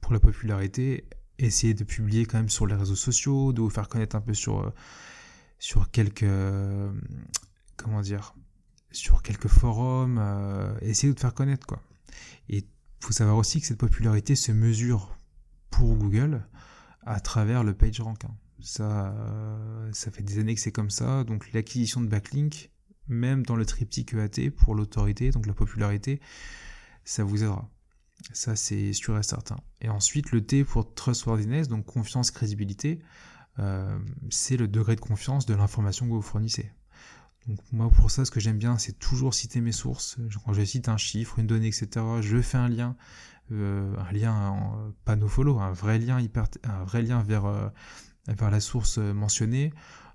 [0.00, 1.08] pour la popularité,
[1.38, 4.34] essayer de publier quand même sur les réseaux sociaux, de vous faire connaître un peu
[4.34, 4.70] sur, euh,
[5.58, 6.92] sur quelques, euh,
[7.76, 8.34] comment dire,
[8.90, 11.82] sur quelques forums, euh, essayer de vous faire connaître quoi.
[12.48, 12.66] Et
[13.00, 15.16] faut savoir aussi que cette popularité se mesure
[15.70, 16.44] pour Google
[17.02, 18.24] à travers le PageRank.
[18.24, 18.34] Hein.
[18.60, 19.14] Ça,
[19.92, 21.22] ça fait des années que c'est comme ça.
[21.22, 22.72] Donc l'acquisition de backlink,
[23.06, 26.20] même dans le triptyque EAT pour l'autorité, donc la popularité,
[27.04, 27.70] ça vous aidera.
[28.32, 29.56] Ça, c'est sûr et certain.
[29.80, 33.00] Et ensuite, le T pour trustworthiness, donc confiance, crédibilité,
[33.58, 33.98] euh,
[34.30, 36.70] c'est le degré de confiance de l'information que vous fournissez.
[37.46, 40.18] Donc moi, pour ça, ce que j'aime bien, c'est toujours citer mes sources.
[40.44, 42.96] Quand je cite un chiffre, une donnée, etc., je fais un lien,
[43.52, 47.68] euh, un lien, pas follow, un vrai lien, hyper, un vrai lien vers, euh,
[48.28, 49.72] vers la source mentionnée.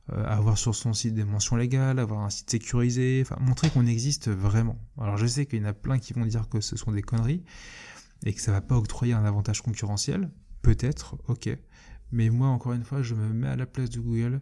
[0.10, 4.78] avoir sur son site des mentions légales, avoir un site sécurisé, montrer qu'on existe vraiment.
[5.00, 7.02] Alors je sais qu'il y en a plein qui vont dire que ce sont des
[7.02, 7.42] conneries,
[8.26, 10.32] et que ça va pas octroyer un avantage concurrentiel,
[10.62, 11.50] peut-être, ok.
[12.12, 14.42] Mais moi, encore une fois, je me mets à la place de Google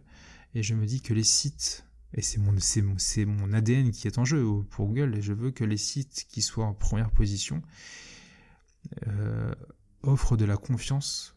[0.54, 4.44] et je me dis que les sites, et c'est mon, ADN qui est en jeu
[4.70, 7.62] pour Google, et je veux que les sites qui soient en première position
[9.06, 9.54] euh,
[10.02, 11.36] offrent de la confiance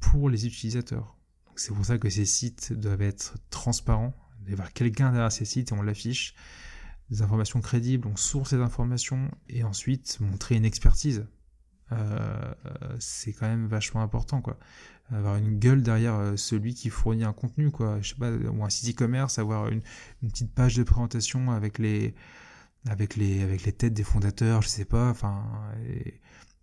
[0.00, 1.16] pour les utilisateurs.
[1.56, 5.32] c'est pour ça que ces sites doivent être transparents, il doit y avoir quelqu'un derrière
[5.32, 6.34] ces sites et on l'affiche,
[7.10, 11.26] des informations crédibles, on source ces informations et ensuite montrer une expertise.
[11.92, 12.54] Euh,
[12.98, 14.58] c'est quand même vachement important quoi.
[15.12, 18.00] Avoir une gueule derrière euh, celui qui fournit un contenu quoi.
[18.00, 19.82] Je pas ou un site e-commerce avoir une,
[20.22, 22.14] petite page de présentation avec les
[22.88, 25.42] avec les avec les têtes des fondateurs je sais pas enfin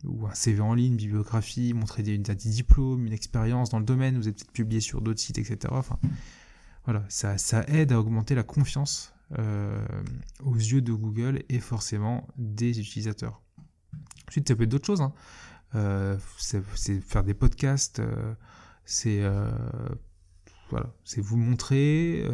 [0.03, 4.27] ou un CV en ligne bibliographie montrer des, diplômes une expérience dans le domaine vous
[4.27, 5.99] êtes peut-être publié sur d'autres sites etc enfin
[6.85, 7.03] voilà.
[7.09, 9.85] Ça, ça aide à augmenter la confiance euh,
[10.43, 13.41] aux yeux de Google et forcément des utilisateurs
[14.27, 15.01] Ensuite, ça peut être d'autres choses.
[15.01, 15.13] Hein.
[15.75, 18.33] Euh, c'est faire des podcasts, euh,
[18.83, 19.49] c'est euh,
[20.69, 22.25] voilà, vous montrer,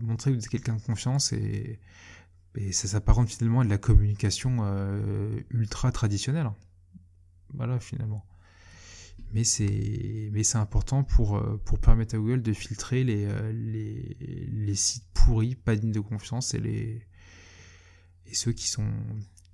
[0.00, 1.80] montrer que vous êtes quelqu'un de confiance et,
[2.72, 4.64] ça s'apparente finalement à de la communication
[5.50, 6.50] ultra traditionnelle.
[7.52, 8.24] Voilà finalement.
[9.34, 11.38] Mais c'est important pour
[11.82, 17.02] permettre à Google de filtrer les, sites pourris, pas dignes de confiance et
[18.32, 18.90] ceux qui sont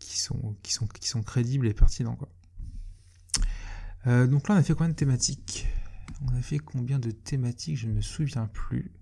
[0.02, 2.16] qui sont, qui sont, qui sont crédibles et pertinents.
[2.16, 2.28] Quoi.
[4.06, 5.66] Euh, donc là, on a fait combien de thématiques?
[6.26, 7.78] On a fait combien de thématiques?
[7.78, 8.92] Je ne me souviens plus.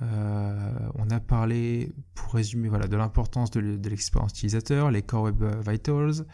[0.00, 5.44] Euh, on a parlé, pour résumer, voilà, de l'importance de l'expérience utilisateur, les Core Web
[5.68, 6.24] Vitals,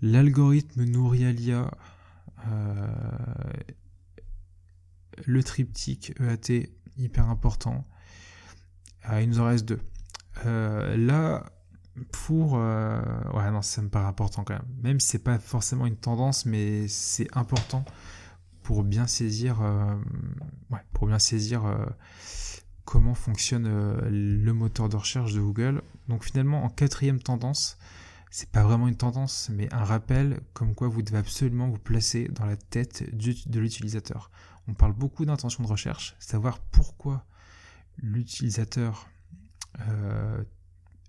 [0.00, 1.70] l'algorithme nourri à l'IA,
[2.48, 2.86] euh,
[5.26, 7.86] le triptyque EAT, hyper important.
[9.20, 9.80] il nous en reste deux.
[10.44, 11.44] là,
[12.10, 13.02] pour euh,
[13.34, 14.68] ouais non ça me paraît important quand même.
[14.82, 17.84] Même si c'est pas forcément une tendance mais c'est important
[18.62, 19.94] pour bien saisir euh,
[20.70, 21.84] ouais, pour bien saisir euh,
[22.84, 23.68] comment fonctionne
[24.08, 25.82] le moteur de recherche de Google.
[26.08, 27.78] Donc finalement en quatrième tendance
[28.30, 32.28] c'est pas vraiment une tendance mais un rappel comme quoi vous devez absolument vous placer
[32.28, 34.30] dans la tête de l'utilisateur.
[34.68, 37.26] On parle beaucoup d'intention de recherche savoir pourquoi
[37.98, 39.08] l'utilisateur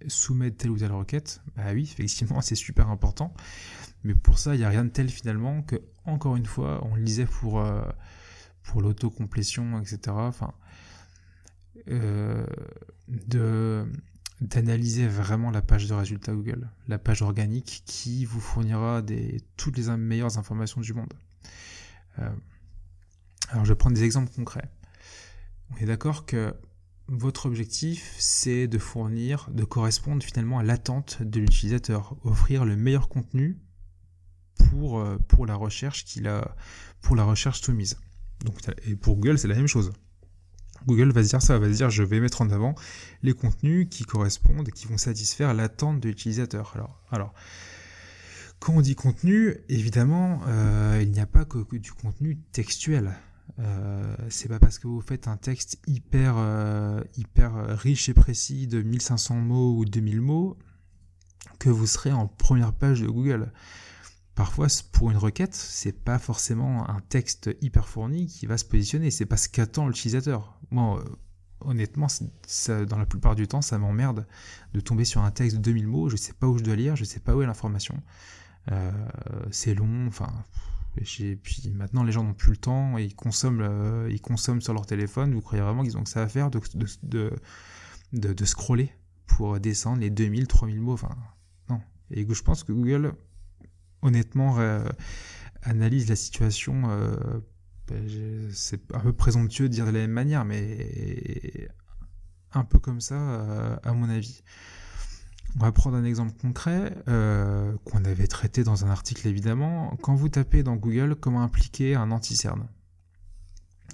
[0.07, 3.33] soumettre telle ou telle requête, bah oui, effectivement, c'est super important.
[4.03, 6.95] Mais pour ça, il n'y a rien de tel finalement que, encore une fois, on
[6.95, 7.81] le disait pour, euh,
[8.63, 10.15] pour l'autocomplétion, etc.
[11.89, 12.45] Euh,
[14.41, 19.77] d'analyser vraiment la page de résultats Google, la page organique qui vous fournira des, toutes
[19.77, 21.13] les meilleures informations du monde.
[22.19, 22.29] Euh,
[23.49, 24.69] alors je vais prendre des exemples concrets.
[25.71, 26.53] On est d'accord que
[27.07, 33.09] votre objectif, c'est de fournir, de correspondre finalement à l'attente de l'utilisateur, offrir le meilleur
[33.09, 33.59] contenu
[34.69, 36.55] pour, euh, la recherche qu'il a,
[37.01, 37.97] pour la recherche soumise.
[38.85, 39.91] Et pour Google, c'est la même chose.
[40.85, 42.75] Google va se dire ça, va se dire je vais mettre en avant
[43.21, 46.73] les contenus qui correspondent et qui vont satisfaire l'attente de l'utilisateur.
[46.75, 47.33] Alors, alors,
[48.59, 53.13] quand on dit contenu, évidemment, euh, il n'y a pas que du contenu textuel.
[53.59, 58.67] Euh, c'est pas parce que vous faites un texte hyper, euh, hyper riche et précis
[58.67, 60.57] de 1500 mots ou 2000 mots
[61.59, 63.51] que vous serez en première page de Google.
[64.35, 69.11] Parfois, pour une requête, c'est pas forcément un texte hyper fourni qui va se positionner,
[69.11, 70.59] c'est pas ce qu'attend l'utilisateur.
[70.71, 71.03] Moi, euh,
[71.61, 72.07] honnêtement,
[72.87, 74.25] dans la plupart du temps, ça m'emmerde
[74.73, 76.95] de tomber sur un texte de 2000 mots, je sais pas où je dois lire,
[76.95, 78.01] je sais pas où est l'information.
[79.51, 80.33] c'est long, enfin,
[80.97, 84.73] et puis maintenant, les gens n'ont plus le temps ils consomment, euh, ils consomment sur
[84.73, 85.33] leur téléphone.
[85.33, 87.31] Vous croyez vraiment qu'ils ont que ça à faire de,
[88.13, 88.91] de, scroller
[89.25, 90.93] pour descendre les 2000, 3000 mots?
[90.93, 91.15] Enfin,
[91.69, 91.81] non.
[92.11, 93.13] Et je pense que Google,
[94.01, 94.59] honnêtement,
[95.65, 96.89] analyse la situation.
[96.89, 97.39] Euh,
[97.87, 98.07] ben,
[98.51, 101.69] c'est un peu présomptueux de dire de la même manière, mais
[102.53, 104.43] un peu comme ça, euh, à mon avis.
[105.55, 109.95] On va prendre un exemple concret euh, qu'on avait traité dans un article évidemment.
[110.01, 112.67] Quand vous tapez dans Google comment impliquer un anti-cerne?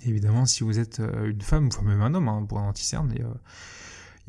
[0.05, 3.13] Évidemment, si vous êtes euh, une femme, ou même un homme hein, pour un anti-cerne,
[3.13, 3.25] il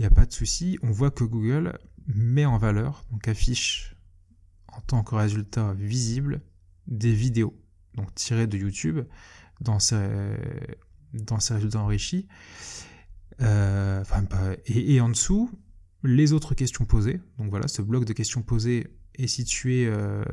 [0.01, 0.79] n'y a, pas de souci.
[0.83, 3.95] On voit que Google met en valeur, donc affiche
[4.66, 6.40] en tant que résultat visible
[6.88, 7.55] des vidéos,
[7.95, 9.01] donc tirées de YouTube
[9.61, 10.09] dans ses,
[11.14, 12.27] dans ses résultats enrichis.
[13.40, 14.03] Euh,
[14.66, 15.51] et en dessous,
[16.02, 17.20] les autres questions posées.
[17.38, 20.24] Donc voilà, ce bloc de questions posées est situé euh,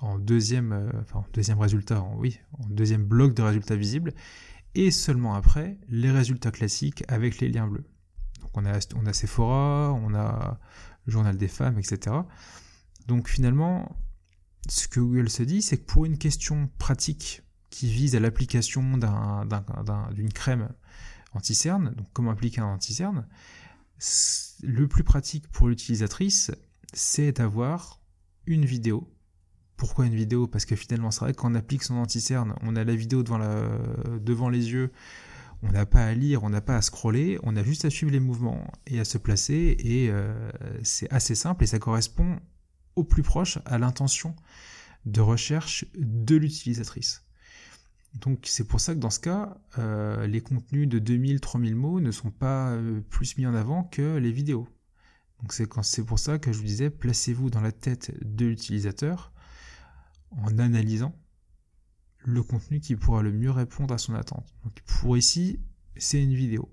[0.00, 0.90] en deuxième, euh,
[1.32, 4.12] deuxième résultat, oui, en deuxième bloc de résultats visibles,
[4.74, 7.84] et seulement après les résultats classiques avec les liens bleus.
[8.40, 10.58] Donc on a, on a Sephora, on a
[11.06, 12.16] Journal des femmes, etc.
[13.06, 13.94] Donc finalement,
[14.68, 18.82] ce que Google se dit, c'est que pour une question pratique qui vise à l'application
[18.96, 20.70] d'une crème
[21.32, 23.26] anti-cerne, donc comment appliquer un anti-cerne,
[24.62, 26.50] le plus pratique pour l'utilisatrice,
[26.92, 28.00] c'est d'avoir
[28.46, 29.10] une vidéo.
[29.76, 30.46] Pourquoi une vidéo?
[30.46, 34.70] Parce que finalement, c'est vrai qu'on applique son anti-cerne, on a la vidéo devant, les
[34.70, 34.92] yeux,
[35.62, 38.12] on n'a pas à lire, on n'a pas à scroller, on a juste à suivre
[38.12, 40.50] les mouvements et à se placer, et euh,
[40.82, 42.38] c'est assez simple et ça correspond
[42.96, 44.36] au plus proche à l'intention
[45.06, 47.23] de recherche de l'utilisatrice.
[48.14, 52.10] Donc c'est pour ça que dans ce cas, euh, les contenus de 2000-3000 mots ne
[52.10, 54.68] sont pas euh, plus mis en avant que les vidéos.
[55.40, 59.32] Donc c'est pour ça que je vous disais, placez-vous dans la tête de l'utilisateur
[60.30, 61.14] en analysant
[62.24, 64.54] le contenu qui pourra le mieux répondre à son attente.
[64.64, 65.60] Donc pour ici,
[65.96, 66.72] c'est une vidéo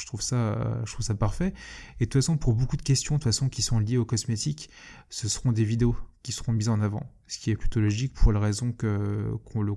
[0.00, 1.54] je trouve ça, je trouve ça parfait.
[2.00, 4.04] Et de toute façon, pour beaucoup de questions, de toute façon, qui sont liées aux
[4.04, 4.70] cosmétiques,
[5.10, 8.32] ce seront des vidéos qui seront mises en avant, ce qui est plutôt logique pour
[8.32, 9.32] la raison que,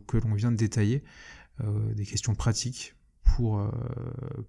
[0.08, 1.03] que l'on vient de détailler,
[1.62, 3.69] euh, des questions pratiques pour, euh,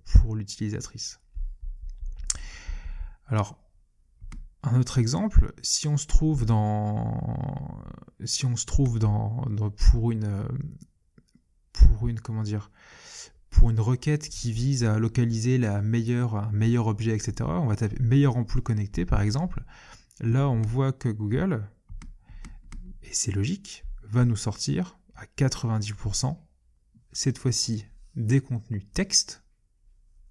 [0.05, 1.21] pour l'utilisatrice.
[3.27, 3.59] Alors,
[4.63, 7.83] un autre exemple, si on se trouve dans,
[8.25, 10.45] si on se trouve dans, dans pour une,
[11.73, 12.71] pour une, comment dire,
[13.51, 17.77] pour une requête qui vise à localiser la meilleure, un meilleur objet, etc., on va
[17.77, 19.65] taper meilleure ampoule connectée par exemple.
[20.21, 21.69] Là, on voit que Google,
[23.03, 26.37] et c'est logique, va nous sortir à 90%,
[27.13, 27.87] cette fois-ci,
[28.17, 29.45] des contenus texte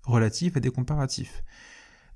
[0.03, 1.43] relatifs à des comparatifs.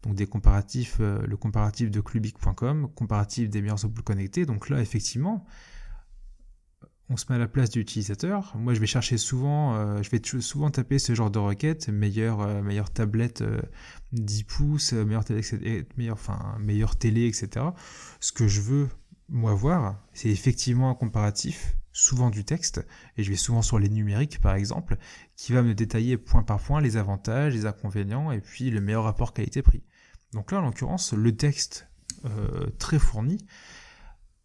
[0.04, 4.46] Donc des comparatifs, euh, le comparatif de clubic.com, comparatif des meilleures ampoules connectées.
[4.46, 5.46] Donc là, effectivement,
[7.10, 8.54] on se met à la place de l'utilisateur.
[8.56, 12.42] Moi, je vais chercher souvent, euh, je vais souvent taper ce genre de requête, meilleure,
[12.42, 13.44] euh, tablette
[14.14, 15.42] 10 euh, pouces, meilleure télé,
[16.12, 17.66] enfin, meilleure télé, etc.
[18.20, 18.90] Ce que je veux,
[19.30, 22.86] moi, voir, c'est effectivement un comparatif, souvent du texte,
[23.18, 24.98] et je vais souvent sur les numériques, par exemple,
[25.36, 29.04] qui va me détailler point par point les avantages, les inconvénients, et puis le meilleur
[29.04, 29.84] rapport qualité-prix.
[30.32, 31.88] Donc là, en l'occurrence, le texte
[32.80, 33.38] très fourni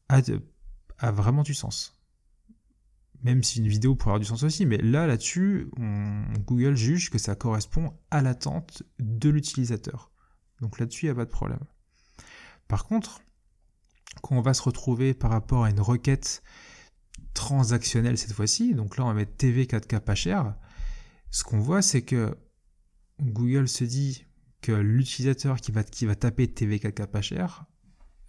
[0.08, 1.97] a vraiment du sens
[3.22, 5.70] même si une vidéo pourrait avoir du sens aussi, mais là, là-dessus,
[6.46, 10.12] Google juge que ça correspond à l'attente de l'utilisateur.
[10.60, 11.64] Donc là-dessus, il n'y a pas de problème.
[12.68, 13.20] Par contre,
[14.22, 16.42] quand on va se retrouver par rapport à une requête
[17.34, 20.54] transactionnelle cette fois-ci, donc là on va mettre TV 4K pas cher,
[21.30, 22.36] ce qu'on voit c'est que
[23.20, 24.26] Google se dit
[24.60, 27.66] que l'utilisateur qui va, va taper TV 4K pas cher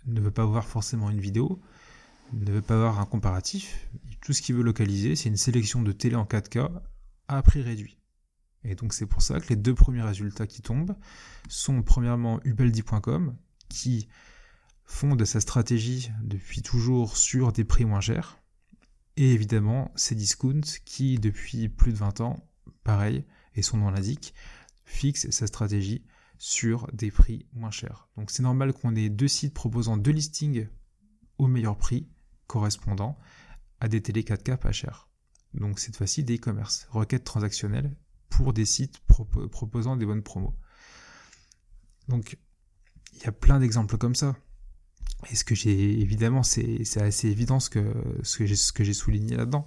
[0.06, 1.62] ne veut pas voir forcément une vidéo,
[2.34, 3.90] ne veut pas voir un comparatif,
[4.22, 6.70] tout ce qu'il veut localiser c'est une sélection de télé en 4K
[7.28, 7.98] à prix réduit.
[8.64, 10.96] Et donc c'est pour ça que les deux premiers résultats qui tombent
[11.48, 13.36] sont premièrement ubeldi.com
[13.70, 14.08] qui
[14.86, 18.40] fonde sa stratégie depuis toujours sur des prix moins chers.
[19.18, 22.48] Et évidemment, Cdiscount qui, depuis plus de 20 ans,
[22.84, 23.26] pareil,
[23.56, 24.34] et son nom l'indique,
[24.86, 26.04] fixe sa stratégie
[26.38, 28.08] sur des prix moins chers.
[28.18, 30.68] Donc c'est normal qu'on ait deux sites proposant deux listings
[31.38, 32.08] au meilleur prix
[32.50, 33.18] correspondant
[33.80, 35.08] à des télé 4K pas chers.
[35.54, 37.96] Donc cette fois-ci des e-commerce, requête transactionnelle
[38.30, 40.56] pour des sites proposant des bonnes promos.
[42.08, 42.38] Donc
[43.14, 44.36] il y a plein d'exemples comme ça.
[45.30, 47.94] Et ce que j'ai, évidemment, c'est assez évident ce que,
[48.24, 49.66] ce que j'ai souligné là-dedans.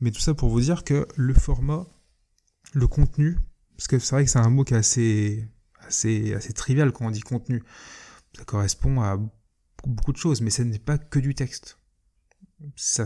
[0.00, 1.86] Mais tout ça pour vous dire que le format,
[2.72, 3.38] le contenu,
[3.76, 5.48] parce que c'est vrai que c'est un mot qui est assez,
[5.78, 7.62] assez, assez trivial quand on dit contenu.
[8.36, 9.18] Ça correspond à
[9.86, 11.78] beaucoup de choses, mais ce n'est pas que du texte.
[12.76, 13.04] Ça,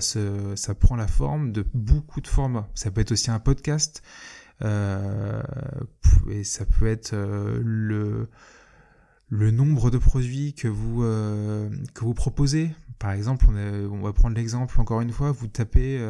[0.75, 2.69] prend la forme de beaucoup de formats.
[2.75, 4.03] Ça peut être aussi un podcast,
[4.63, 5.43] euh,
[6.31, 7.61] et ça peut être euh,
[9.31, 11.69] le, nombre de produits que vous, euh,
[12.15, 12.71] proposez.
[12.99, 16.01] Par exemple, on, va prendre l'exemple encore une fois, vous tapez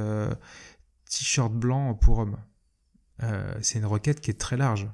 [1.11, 2.39] t-shirt blanc pour homme.
[3.61, 4.89] C'est une requête qui est très large.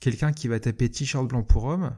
[0.00, 1.96] Quelqu'un qui va taper t-shirt blanc pour homme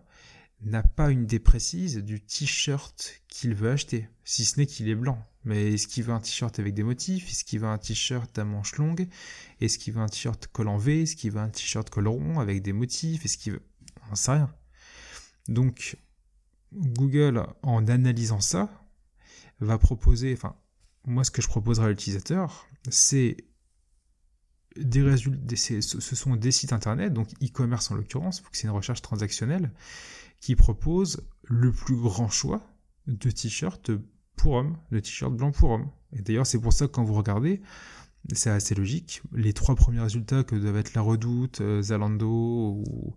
[0.63, 4.95] n'a pas une idée précise du t-shirt qu'il veut acheter, si ce n'est qu'il est
[4.95, 5.25] blanc.
[5.45, 7.31] Mais est-ce qu'il veut un t-shirt avec des motifs?
[7.31, 9.09] Est-ce qu'il veut un t-shirt à manches longues?
[9.61, 11.03] Est-ce qu'il veut un t-shirt col en V?
[11.03, 13.25] Est-ce qu'il veut un t-shirt col rond avec des motifs?
[13.25, 13.63] Est-ce qu'il veut...
[14.11, 14.55] On sait rien.
[15.49, 15.97] Donc,
[16.73, 18.69] Google, en analysant ça,
[19.61, 20.57] va proposer, enfin,
[21.05, 23.37] moi, ce que je proposerai à l'utilisateur, c'est
[24.77, 25.81] des résultats, ce
[26.17, 29.73] sont des sites internet, donc e-commerce en l'occurrence, que c'est une recherche transactionnelle,
[30.41, 32.63] qui propose le plus grand choix
[33.07, 33.91] de t-shirts
[34.41, 35.91] pour hommes, de t-shirts blancs pour hommes.
[36.13, 37.61] Et d'ailleurs, c'est pour ça que quand vous regardez,
[38.33, 39.23] c'est assez logique.
[39.33, 43.17] Les trois premiers résultats que doivent être La Redoute, euh, Zalando ou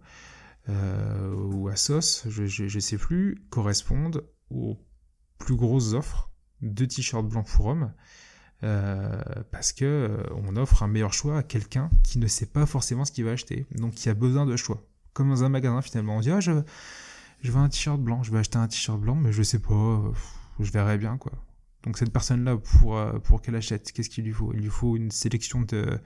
[0.70, 4.78] euh, Asos, je ne sais plus, correspondent aux
[5.38, 6.30] plus grosses offres
[6.62, 7.94] de t-shirts blancs pour hommes.
[8.64, 9.22] Euh,
[9.52, 13.04] parce que euh, on offre un meilleur choix à quelqu'un qui ne sait pas forcément
[13.04, 14.88] ce qu'il va acheter, donc qui a besoin de choix.
[15.12, 18.40] Comme dans un magasin finalement, on dit ah je veux un t-shirt blanc, je vais
[18.40, 20.02] acheter un t-shirt blanc, mais je sais pas,
[20.60, 21.32] je verrai bien quoi.
[21.84, 24.54] Donc cette personne-là pour pour qu'elle achète, qu'est-ce qu'il lui faut?
[24.54, 26.00] Il lui faut une sélection de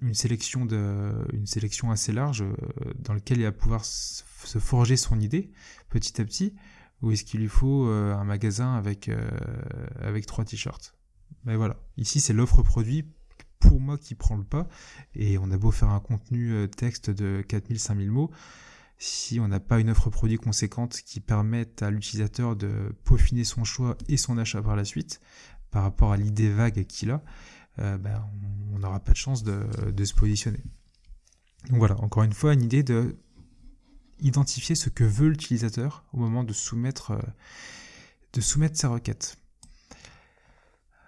[0.00, 2.54] une sélection, assez large euh,
[2.98, 5.50] dans laquelle il va pouvoir se forger son idée
[5.90, 6.54] petit à petit,
[7.02, 9.28] ou est-ce qu'il lui faut euh, un magasin avec, euh,
[10.00, 10.94] avec trois t-shirts?
[11.44, 13.10] Mais voilà, ici c'est l'offre produit
[13.58, 14.68] pour moi qui prend le pas,
[15.14, 18.30] et on a beau faire un contenu texte de 4000-5000 mots,
[19.02, 23.64] si on n'a pas une offre produit conséquente qui permette à l'utilisateur de peaufiner son
[23.64, 25.20] choix et son achat par la suite,
[25.72, 27.20] par rapport à l'idée vague qu'il a,
[27.80, 28.24] euh, ben,
[28.72, 30.62] on n'aura pas de chance de, se positionner.
[31.68, 33.16] Donc voilà, encore une fois, une idée de
[34.20, 38.40] identifier ce que veut l'utilisateur au moment de soumettre, euh,
[38.72, 39.36] sa requête.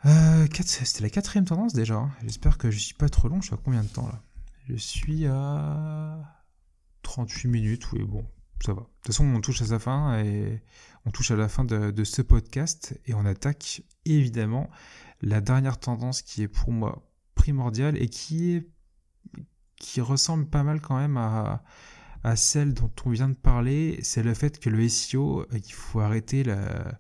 [0.05, 1.95] Euh, c'était la quatrième tendance déjà.
[1.95, 2.11] Hein.
[2.25, 3.41] J'espère que je suis pas trop long.
[3.41, 4.21] Je suis à combien de temps là?
[4.69, 6.44] Je suis à
[7.05, 7.93] 38 minutes.
[7.93, 8.25] Oui, bon,
[8.65, 8.81] ça va.
[8.81, 10.63] De toute façon, on touche à sa fin et
[11.07, 14.69] on touche à la fin de, ce podcast et on attaque évidemment
[15.23, 18.69] la dernière tendance qui est pour moi primordiale et qui est
[19.77, 21.63] qui ressemble pas mal quand même à,
[22.23, 26.01] à celle dont on vient de parler, c'est le fait que le SEO, il faut
[26.01, 26.99] arrêter la,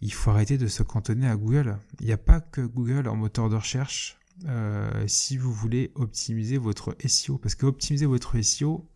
[0.00, 1.78] il faut arrêter de se cantonner à Google.
[2.00, 6.56] Il n'y a pas que Google en moteur de recherche euh, si vous voulez optimiser
[6.56, 7.38] votre SEO.
[7.38, 8.88] Parce que optimiser votre SEO,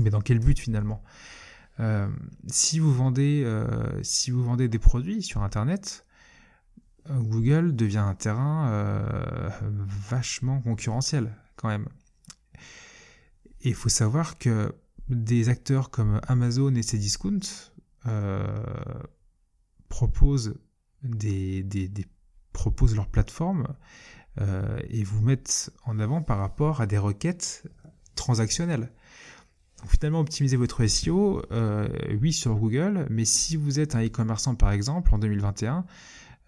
[0.00, 1.02] mais dans quel but finalement?
[1.80, 2.08] Euh,
[2.48, 6.04] si, vous vendez, euh, si vous vendez des produits sur Internet,
[7.10, 11.88] Google devient un terrain euh, vachement concurrentiel quand même.
[13.62, 14.74] Et il faut savoir que
[15.08, 17.40] des acteurs comme Amazon et Cdiscount
[18.06, 18.62] euh,
[19.88, 20.54] proposent,
[22.52, 23.74] proposent leur plateforme
[24.40, 27.64] euh, et vous mettent en avant par rapport à des requêtes
[28.14, 28.92] transactionnelles.
[29.86, 31.42] Finalement, optimisez votre SEO,
[32.20, 35.84] oui, sur Google, mais si vous êtes un e-commerçant par exemple en 2021,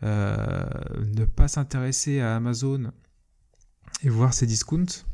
[0.02, 0.66] euh,
[1.14, 2.90] ne pas s'intéresser à Amazon
[4.02, 5.04] et voir ses discounts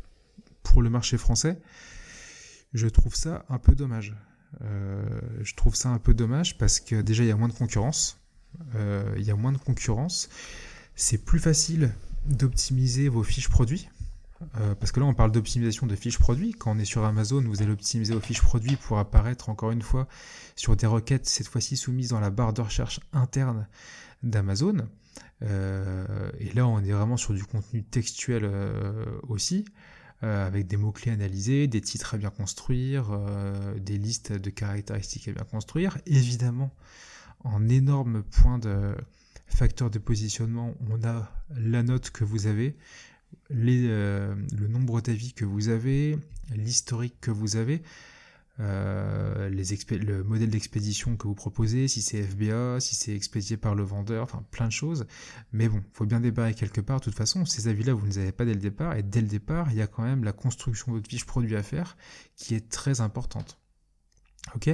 [0.62, 1.60] pour le marché français,
[2.72, 4.14] je trouve ça un peu dommage.
[4.60, 8.20] je trouve ça un peu dommage parce que déjà il y a moins de concurrence.
[8.74, 10.28] il y a moins de concurrence.
[10.94, 11.92] C'est plus facile
[12.26, 13.88] d'optimiser vos fiches produits.
[14.78, 16.52] Parce que là, on parle d'optimisation de fiches produits.
[16.52, 19.82] Quand on est sur Amazon, vous allez optimiser vos fiches produits pour apparaître encore une
[19.82, 20.08] fois
[20.56, 23.66] sur des requêtes, cette fois-ci soumises dans la barre de recherche interne
[24.22, 24.88] d'Amazon.
[25.42, 29.64] Euh, et là, on est vraiment sur du contenu textuel euh, aussi,
[30.22, 33.18] euh, avec des mots-clés analysés, des titres à bien construire,
[33.78, 35.98] des listes de caractéristiques à bien construire.
[36.06, 36.74] Évidemment,
[37.44, 38.94] en énorme point de
[39.46, 42.76] facteur de positionnement, on a la note que vous avez,
[43.50, 44.36] le
[44.68, 46.18] nombre d'avis que vous avez,
[46.54, 47.82] l'historique que vous avez.
[48.58, 49.64] Euh, les
[49.98, 54.24] le modèle d'expédition que vous proposez, si c'est FBA, si c'est expédié par le vendeur,
[54.24, 55.06] enfin plein de choses.
[55.52, 57.00] Mais bon, faut bien débarrer quelque part.
[57.00, 58.96] De toute façon, ces avis-là, vous ne les avez pas dès le départ.
[58.96, 61.56] Et dès le départ, il y a quand même la construction de votre fiche produit
[61.56, 61.96] à faire
[62.34, 63.58] qui est très importante.
[64.54, 64.70] Ok?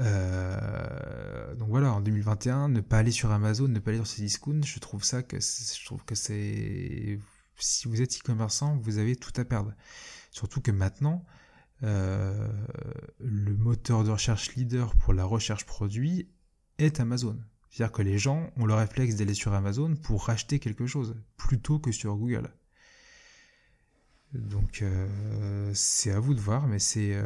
[0.00, 4.22] Euh, donc voilà, en 2021, ne pas aller sur Amazon, ne pas aller sur ces
[4.22, 7.20] discounts, je trouve ça que je trouve que c'est
[7.58, 9.74] si vous êtes e-commerçant, vous avez tout à perdre.
[10.30, 11.24] Surtout que maintenant,
[11.82, 12.48] euh,
[13.18, 16.28] le moteur de recherche leader pour la recherche produit
[16.78, 17.38] est Amazon.
[17.70, 21.78] C'est-à-dire que les gens ont le réflexe d'aller sur Amazon pour racheter quelque chose, plutôt
[21.78, 22.50] que sur Google.
[24.34, 27.24] Donc euh, c'est à vous de voir, mais c'est euh,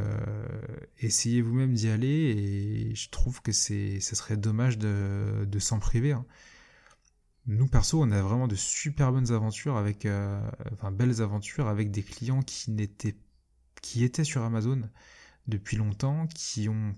[0.98, 6.12] essayez vous-même d'y aller et je trouve que c'est ça serait dommage de, s'en priver.
[6.12, 6.26] Hein.
[7.48, 10.06] Nous perso, on a vraiment de super bonnes aventures avec,
[10.72, 13.16] enfin belles aventures avec des clients qui n'étaient
[13.80, 14.82] qui étaient sur Amazon
[15.46, 16.94] depuis longtemps, qui ont,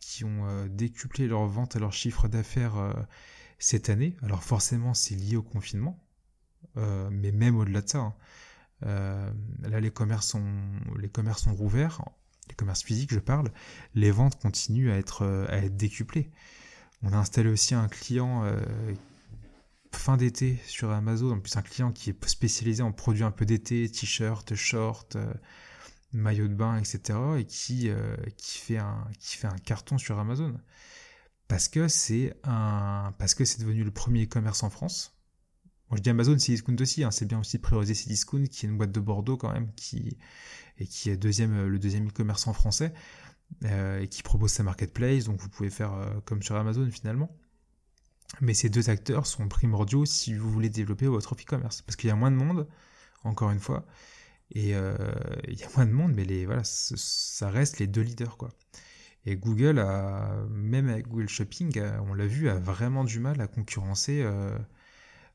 [0.00, 2.92] qui ont euh, décuplé leur vente et leur chiffre d'affaires euh,
[3.58, 4.16] cette année.
[4.22, 5.98] Alors forcément, c'est lié au confinement,
[6.76, 7.98] euh, mais même au-delà de ça.
[7.98, 8.14] Hein.
[9.62, 10.44] là, les commerces, sont,
[10.98, 12.02] les commerces sont rouverts,
[12.48, 13.50] les commerces physiques, je parle.
[13.94, 16.30] Les ventes continuent à être, à être décuplées.
[17.02, 18.44] On a installé aussi un client
[19.94, 23.44] fin d'été sur Amazon, en plus un client qui est spécialisé en produits un peu
[23.46, 25.32] d'été, t-shirts, shorts, euh,
[26.12, 27.18] maillots de bain, etc.
[27.38, 30.54] et qui, euh, qui, fait un, qui fait un carton sur Amazon.
[31.48, 35.16] Parce que c'est un, parce que c'est devenu le premier e-commerce en France.
[35.92, 37.10] Je dis Amazon, c'est Discount aussi, hein.
[37.10, 40.18] c'est bien aussi de prioriser Discount, qui est une boîte de Bordeaux quand même, qui,
[40.78, 42.92] et qui est deuxième, le deuxième e-commerce en français,
[43.64, 45.92] euh, et qui propose sa marketplace, donc vous pouvez faire
[46.24, 47.36] comme sur Amazon finalement.
[48.40, 51.82] Mais ces deux acteurs sont primordiaux si vous voulez développer votre e-commerce.
[51.82, 52.66] Parce qu'il y a moins de monde,
[53.22, 53.86] encore une fois.
[54.52, 54.96] Et euh,
[55.48, 58.36] il y a moins de monde, mais les, voilà, ça reste les deux leaders.
[58.36, 58.50] Quoi.
[59.26, 63.46] Et Google, a, même avec Google Shopping, on l'a vu, a vraiment du mal à
[63.46, 64.56] concurrencer, euh,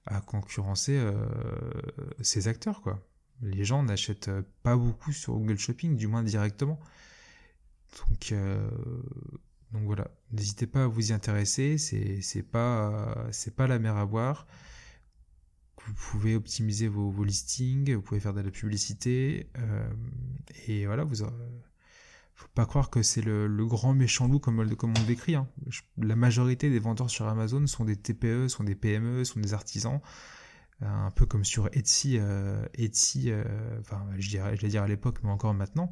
[0.06, 2.82] à concurrencer euh, acteurs.
[2.82, 3.00] Quoi.
[3.42, 4.32] Les gens n'achètent
[4.64, 6.80] pas beaucoup sur Google Shopping, du moins directement.
[7.98, 8.34] Donc,
[9.72, 14.48] donc voilà, n'hésitez pas à vous y intéresser, c'est pas, pas la mer à boire.
[15.86, 19.90] Vous pouvez optimiser vos, listings, vous pouvez faire de la publicité, euh,
[20.68, 21.24] et voilà, vous
[22.36, 25.36] faut pas croire que c'est le, grand méchant loup comme, on le décrit.
[25.36, 25.48] Hein.
[25.98, 30.00] La majorité des vendeurs sur Amazon sont des TPE, sont des PME, sont des artisans,
[30.82, 33.44] un peu comme sur Etsy, euh, Etsy, euh,
[34.18, 35.92] je dirais, je dire à l'époque, mais encore maintenant.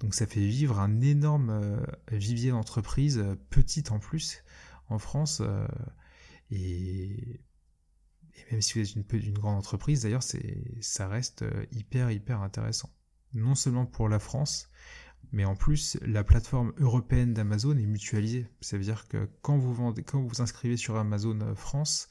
[0.00, 1.80] Donc ça fait vivre un énorme euh,
[2.10, 4.42] vivier d'entreprises, euh, petites en plus,
[4.88, 5.42] en France.
[5.42, 5.66] Euh,
[6.50, 7.40] et,
[8.50, 10.22] même si vous êtes une, grande entreprise, d'ailleurs,
[10.80, 12.90] ça reste hyper, hyper intéressant.
[13.34, 14.70] Non seulement pour la France,
[15.30, 18.48] mais en plus, la plateforme européenne d'Amazon est mutualisée.
[18.62, 22.08] Ça veut dire que quand vous, vendez, quand vous vous inscrivez sur Amazon France,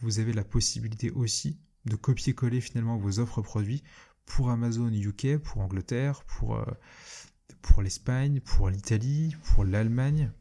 [0.00, 3.84] vous avez la possibilité aussi de copier-coller finalement vos offres produits
[4.26, 6.60] pour Amazon UK, pour Angleterre, pour,
[7.62, 10.32] pour l'Espagne, pour l'Italie, pour l'Allemagne.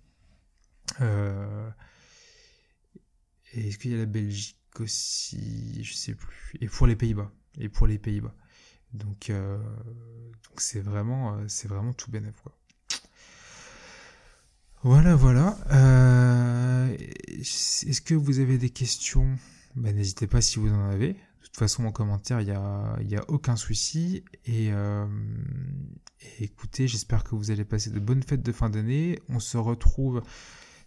[1.01, 1.69] Euh,
[3.53, 5.83] est-ce qu'il y a la Belgique aussi?
[5.83, 6.55] Je sais plus.
[6.61, 7.31] Et pour les Pays-Bas.
[7.57, 8.35] Et pour les Pays-Bas.
[8.93, 12.11] Donc, euh, donc c'est vraiment, euh, vraiment tout
[12.43, 12.55] quoi.
[14.81, 15.57] Voilà, voilà.
[16.97, 19.37] est-ce que vous avez des questions?
[19.75, 21.15] Ben, N'hésitez pas si vous en avez.
[21.51, 24.23] Toute façon, en commentaire, il n'y a, a aucun souci.
[24.45, 24.71] Et,
[26.39, 29.19] écoutez, j'espère que vous allez passer de bonnes fêtes de fin d'année.
[29.29, 30.21] On se retrouve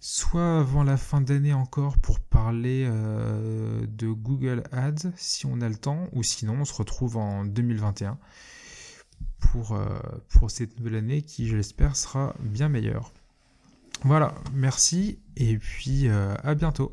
[0.03, 5.69] soit avant la fin d'année encore pour parler euh, de Google Ads si on a
[5.69, 8.19] le temps, ou sinon on se retrouve en 2021
[9.39, 9.87] pour, euh,
[10.29, 13.13] pour cette nouvelle année qui, je l'espère, sera bien meilleure.
[14.03, 16.93] Voilà, merci et puis euh, à bientôt.